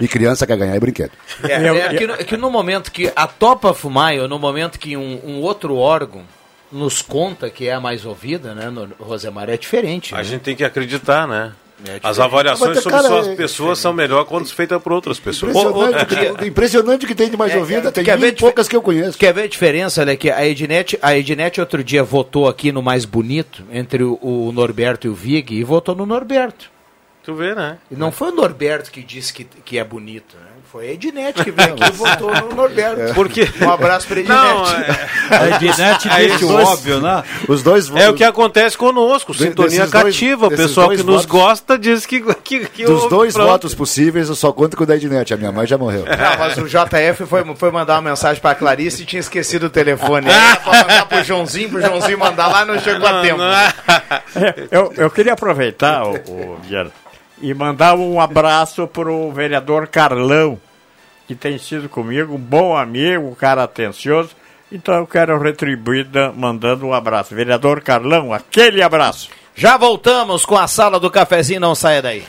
[0.02, 1.12] E criança quer ganhar é brinquedo.
[1.44, 4.98] É, é que, no- é que no momento que a Topa Fumaio, no momento que
[4.98, 6.24] um, um outro órgão
[6.72, 10.14] nos conta que é a mais ouvida, né, no, Rosemar, é diferente.
[10.16, 10.24] A né?
[10.24, 11.52] gente tem que acreditar, né?
[11.86, 15.56] É As avaliações sobre cara, suas é- pessoas são melhores quando feitas por outras pessoas.
[15.56, 18.68] Impressionante, que, impressionante que tem de mais É, ouvida, é, tem quer mil ver poucas
[18.68, 19.16] que eu conheço.
[19.18, 22.82] Quer ver a diferença, olha aqui, a Ednet, a Ednet outro dia votou aqui no
[22.82, 26.72] mais bonito, entre o, o Norberto e o Vig, e votou no Norberto.
[27.24, 27.78] Tu vê, né?
[27.92, 30.47] E não foi o Norberto que disse que, que é bonito, né?
[30.78, 33.16] Foi a Ednet que veio aqui e votou no Norberto.
[33.16, 33.50] Por quê?
[33.60, 34.38] Um abraço pra Ednet.
[34.38, 37.24] Não, é- A Ednet deixa o óbvio, né?
[37.48, 40.46] Os dois É o que acontece conosco, De- sintonia dois- cativa.
[40.46, 42.22] O pessoal que nos votos- gosta diz que.
[42.44, 43.48] que, que Dos o- dois pronto.
[43.50, 45.34] votos possíveis, eu só conto com o da Ednet.
[45.34, 46.06] A minha mãe já morreu.
[46.06, 49.70] Não, mas o JF foi, foi mandar uma mensagem pra Clarice e tinha esquecido o
[49.72, 50.30] telefone.
[50.30, 53.42] Aí era pra mandar pro Joãozinho, pro Joãozinho mandar lá, não chegou a tempo.
[53.42, 56.58] É, eu, eu queria aproveitar, o, o
[57.42, 60.60] e mandar um abraço pro vereador Carlão,
[61.28, 64.30] que tem sido comigo um bom amigo, um cara atencioso.
[64.72, 67.36] Então eu quero retribuir da- mandando um abraço.
[67.36, 69.30] Vereador Carlão, aquele abraço.
[69.56, 72.24] Já voltamos com a sala do cafezinho, não saia daí.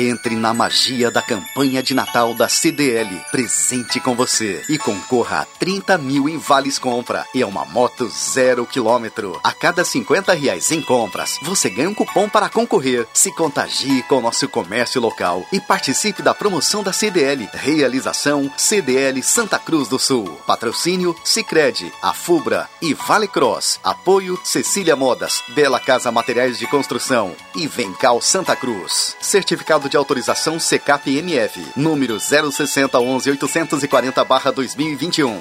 [0.00, 5.44] Entre na magia da campanha de Natal da CDL, presente com você, e concorra a
[5.44, 9.40] 30 mil em vales compra e a uma moto zero quilômetro.
[9.42, 13.08] A cada 50 reais em compras, você ganha um cupom para concorrer.
[13.12, 17.48] Se contagie com o nosso comércio local e participe da promoção da CDL.
[17.52, 20.28] Realização CDL Santa Cruz do Sul.
[20.46, 23.80] Patrocínio Sicredi, a Fubra e Vale Cross.
[23.82, 29.16] Apoio Cecília Modas, Bela Casa Materiais de Construção e Vencal Santa Cruz.
[29.20, 35.38] Certificado de autorização CCAP-MF, número 06011 840-2021.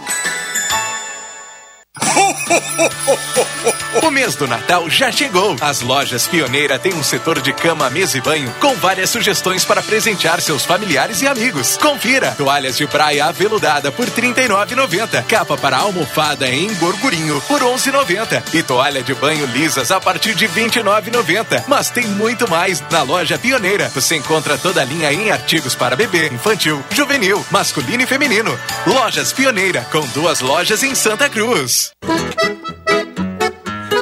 [4.03, 5.55] O mês do Natal já chegou.
[5.61, 9.81] As lojas Pioneira têm um setor de cama, mesa e banho com várias sugestões para
[9.81, 11.77] presentear seus familiares e amigos.
[11.77, 17.67] Confira: toalhas de praia aveludada por R$ 39,90, capa para almofada em gorgurinho por R$
[17.67, 21.63] 11,90 e toalha de banho lisas a partir de R$ 29,90.
[21.67, 23.89] Mas tem muito mais na loja Pioneira.
[23.93, 28.57] Você encontra toda a linha em artigos para bebê, infantil, juvenil, masculino e feminino.
[28.85, 31.91] Lojas Pioneira, com duas lojas em Santa Cruz.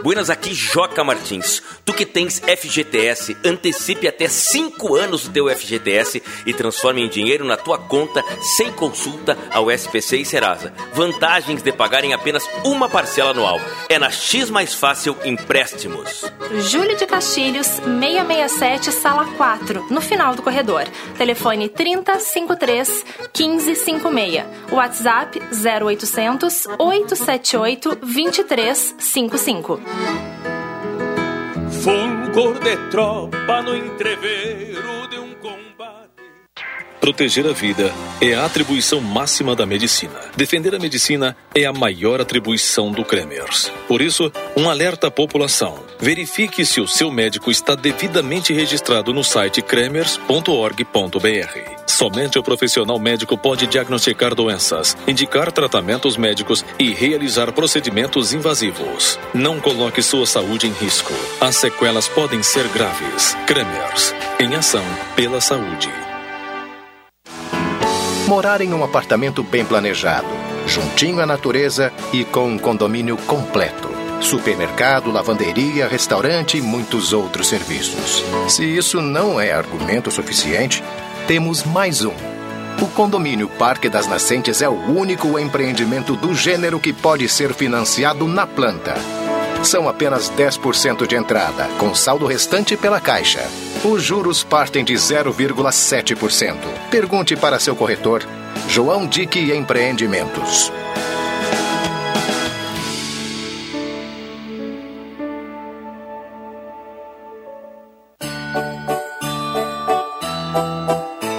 [0.06, 1.64] Buenas aqui, Joca Martins.
[1.84, 7.44] Tu que tens FGTS, antecipe até 5 anos o teu FGTS e transforme em dinheiro
[7.44, 8.24] na tua conta
[8.56, 10.72] sem consulta ao SPC e Serasa.
[10.94, 13.60] Vantagens de pagar em apenas uma parcela anual.
[13.90, 16.24] É na X Mais Fácil Empréstimos.
[16.70, 20.84] Júlio de Castilhos, 667, sala 4, no final do corredor.
[21.18, 23.04] Telefone 3053
[23.36, 24.46] 1556.
[24.72, 29.95] WhatsApp 0800 878 2355.
[31.84, 36.10] Fulgor de tropa no entreveiro de um combate.
[37.00, 40.20] Proteger a vida é a atribuição máxima da medicina.
[40.36, 43.72] Defender a medicina é a maior atribuição do Cremers.
[43.88, 45.85] Por isso, um alerta à população.
[46.00, 51.76] Verifique se o seu médico está devidamente registrado no site cremers.org.br.
[51.88, 59.18] Somente o profissional médico pode diagnosticar doenças, indicar tratamentos médicos e realizar procedimentos invasivos.
[59.34, 61.14] Não coloque sua saúde em risco.
[61.40, 63.36] As sequelas podem ser graves.
[63.48, 64.84] Cremers, em ação
[65.16, 65.90] pela saúde.
[68.28, 70.28] Morar em um apartamento bem planejado,
[70.68, 73.95] juntinho à natureza e com um condomínio completo.
[74.22, 78.24] Supermercado, lavanderia, restaurante e muitos outros serviços.
[78.48, 80.84] Se isso não é argumento suficiente,
[81.28, 82.14] temos mais um.
[82.82, 88.28] O condomínio Parque das Nascentes é o único empreendimento do gênero que pode ser financiado
[88.28, 88.96] na planta.
[89.64, 93.44] São apenas 10% de entrada, com saldo restante pela Caixa.
[93.84, 96.56] Os juros partem de 0,7%.
[96.92, 98.24] Pergunte para seu corretor,
[98.68, 100.72] João Dick Empreendimentos.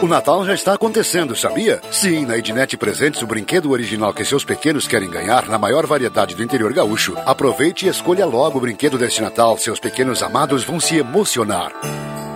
[0.07, 1.81] O Natal já está acontecendo, sabia?
[1.91, 6.37] Sim, na Ednet Presentes, o brinquedo original que seus pequenos querem ganhar na maior variedade
[6.37, 7.17] do interior gaúcho.
[7.27, 9.59] Aproveite e escolha logo o brinquedo deste Natal.
[9.59, 11.73] Seus pequenos amados vão se emocionar.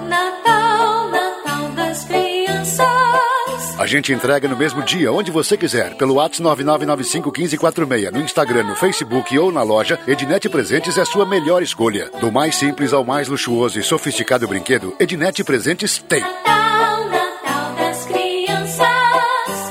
[0.09, 2.89] Natal, Natal das crianças.
[3.79, 8.75] A gente entrega no mesmo dia, onde você quiser, pelo WhatsApp 99951546, no Instagram, no
[8.75, 12.11] Facebook ou na loja, Ednet Presentes é a sua melhor escolha.
[12.21, 16.25] Do mais simples ao mais luxuoso e sofisticado brinquedo, Ednet Presentes tem.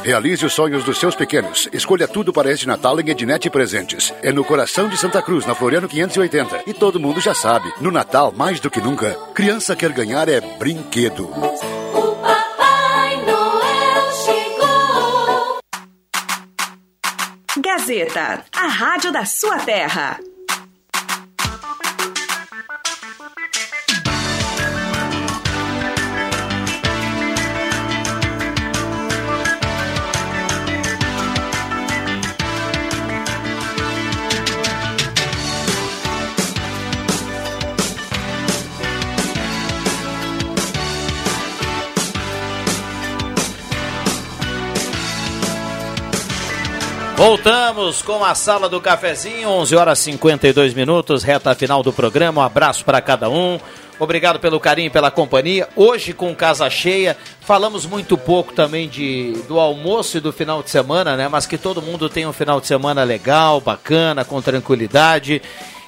[0.10, 1.69] Realize os sonhos dos seus pequenos.
[1.72, 4.11] Escolha tudo para este Natal em Ednet Presentes.
[4.23, 6.64] É no coração de Santa Cruz, na Floriano 580.
[6.65, 10.41] E todo mundo já sabe, no Natal, mais do que nunca, criança quer ganhar é
[10.41, 11.27] brinquedo.
[12.23, 15.60] Papai Noel chegou.
[17.64, 20.19] Gazeta, a rádio da sua terra.
[47.20, 52.41] Voltamos com a sala do cafezinho, 11 horas 52 minutos, reta final do programa.
[52.41, 53.60] Um abraço para cada um.
[54.00, 55.68] Obrigado pelo carinho pela companhia.
[55.76, 60.70] Hoje com casa cheia, falamos muito pouco também de do almoço e do final de
[60.70, 61.28] semana, né?
[61.28, 65.41] Mas que todo mundo tenha um final de semana legal, bacana, com tranquilidade.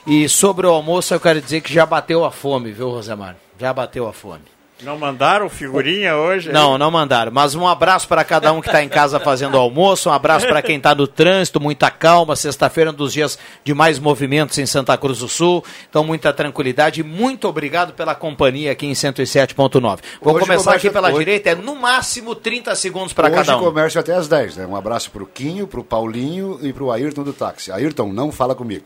[0.05, 3.37] E sobre o almoço, eu quero dizer que já bateu a fome, viu, Rosemar?
[3.57, 4.43] Já bateu a fome.
[4.83, 6.49] Não mandaram figurinha hoje?
[6.49, 6.53] aí?
[6.53, 7.31] Não, não mandaram.
[7.31, 10.61] Mas um abraço para cada um que está em casa fazendo almoço, um abraço para
[10.61, 12.35] quem está no trânsito, muita calma.
[12.35, 15.63] Sexta-feira é um dos dias de mais movimentos em Santa Cruz do Sul.
[15.89, 17.03] Então, muita tranquilidade.
[17.03, 19.99] Muito obrigado pela companhia aqui em 107.9.
[20.21, 23.57] Vou Hoje começar aqui pela hoje- direita, é no máximo 30 segundos para Hoje cada
[23.57, 23.59] um.
[23.59, 24.65] comércio até às 10, né?
[24.65, 27.71] Um abraço pro Quinho, pro Paulinho e pro Ayrton do táxi.
[27.71, 28.85] Ayrton, não fala comigo.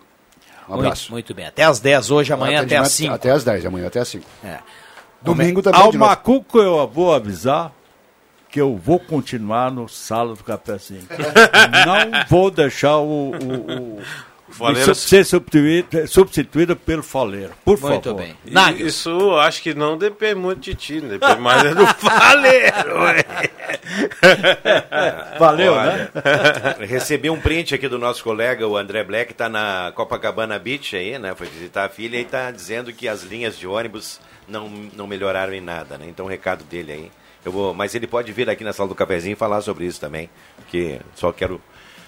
[0.67, 1.11] Um abraço.
[1.11, 1.45] Muito, muito bem.
[1.45, 3.13] Até às 10 hoje, amanhã até às 5.
[3.13, 4.25] Até às 10, amanhã até às 5.
[4.43, 4.57] É.
[5.25, 5.93] Domingo também Ao.
[5.93, 7.71] Macuco eu vou avisar
[8.49, 11.05] que eu vou continuar no Sala do Cafezinho.
[11.85, 17.51] Não vou deixar o, o, o ser substituído, substituído pelo Faleiro.
[17.65, 18.21] Por Muito favor.
[18.21, 18.37] bem.
[18.79, 21.17] Isso acho que não depende muito de ti, né?
[21.17, 22.71] depende mais é do Faleiro.
[25.39, 26.09] Valeu, né?
[26.79, 31.19] Recebi um print aqui do nosso colega, o André Black, está na Copacabana Beach aí,
[31.19, 31.33] né?
[31.35, 35.53] Foi visitar a filha e está dizendo que as linhas de ônibus não, não melhoraram
[35.53, 36.05] em nada, né?
[36.07, 37.11] Então, o recado dele aí.
[37.43, 39.99] Eu vou, mas ele pode vir aqui na sala do cafezinho e falar sobre isso
[40.01, 40.27] também,
[40.57, 41.61] porque só quero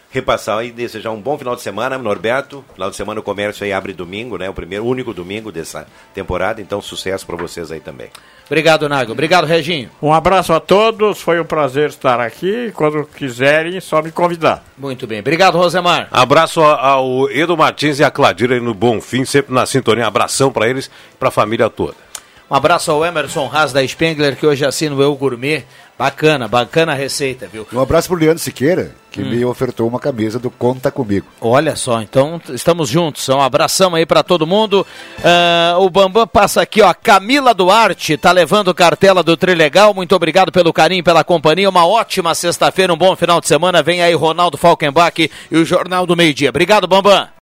[0.10, 2.64] repassar e desejar um bom final de semana, Norberto.
[2.74, 4.50] Final de semana o comércio aí abre domingo, né?
[4.50, 8.10] O primeiro, o único domingo dessa temporada, então sucesso para vocês aí também.
[8.46, 9.12] Obrigado, Nago.
[9.12, 9.90] Obrigado, Reginho.
[10.02, 12.72] Um abraço a todos, foi um prazer estar aqui.
[12.74, 14.64] Quando quiserem, só me convidar.
[14.78, 15.20] Muito bem.
[15.20, 16.08] Obrigado, Rosemar.
[16.10, 20.08] Abraço ao Edu Martins e a Cladira aí no Bonfim, sempre na sintonia.
[20.08, 22.07] Abração para eles e para a família toda.
[22.50, 25.66] Um abraço ao Emerson Haas da Spengler, que hoje assina o Eu Gourmet.
[26.00, 27.68] Bacana, bacana a receita, viu?
[27.74, 29.30] Um abraço pro Leandro Siqueira, que Hum.
[29.32, 31.26] me ofertou uma camisa do Conta Comigo.
[31.42, 33.28] Olha só, então estamos juntos.
[33.30, 34.86] Um abração aí pra todo mundo.
[35.26, 36.94] Ah, o Bambam passa aqui, ó.
[36.94, 39.92] Camila Duarte tá levando cartela do Trilegal.
[39.94, 41.68] Muito obrigado pelo carinho, pela companhia.
[41.68, 43.82] Uma ótima sexta-feira, um bom final de semana.
[43.82, 45.20] Vem aí Ronaldo Falkenbach
[45.52, 46.50] e o Jornal do Meio Dia.
[46.50, 47.28] Obrigado, Bambam.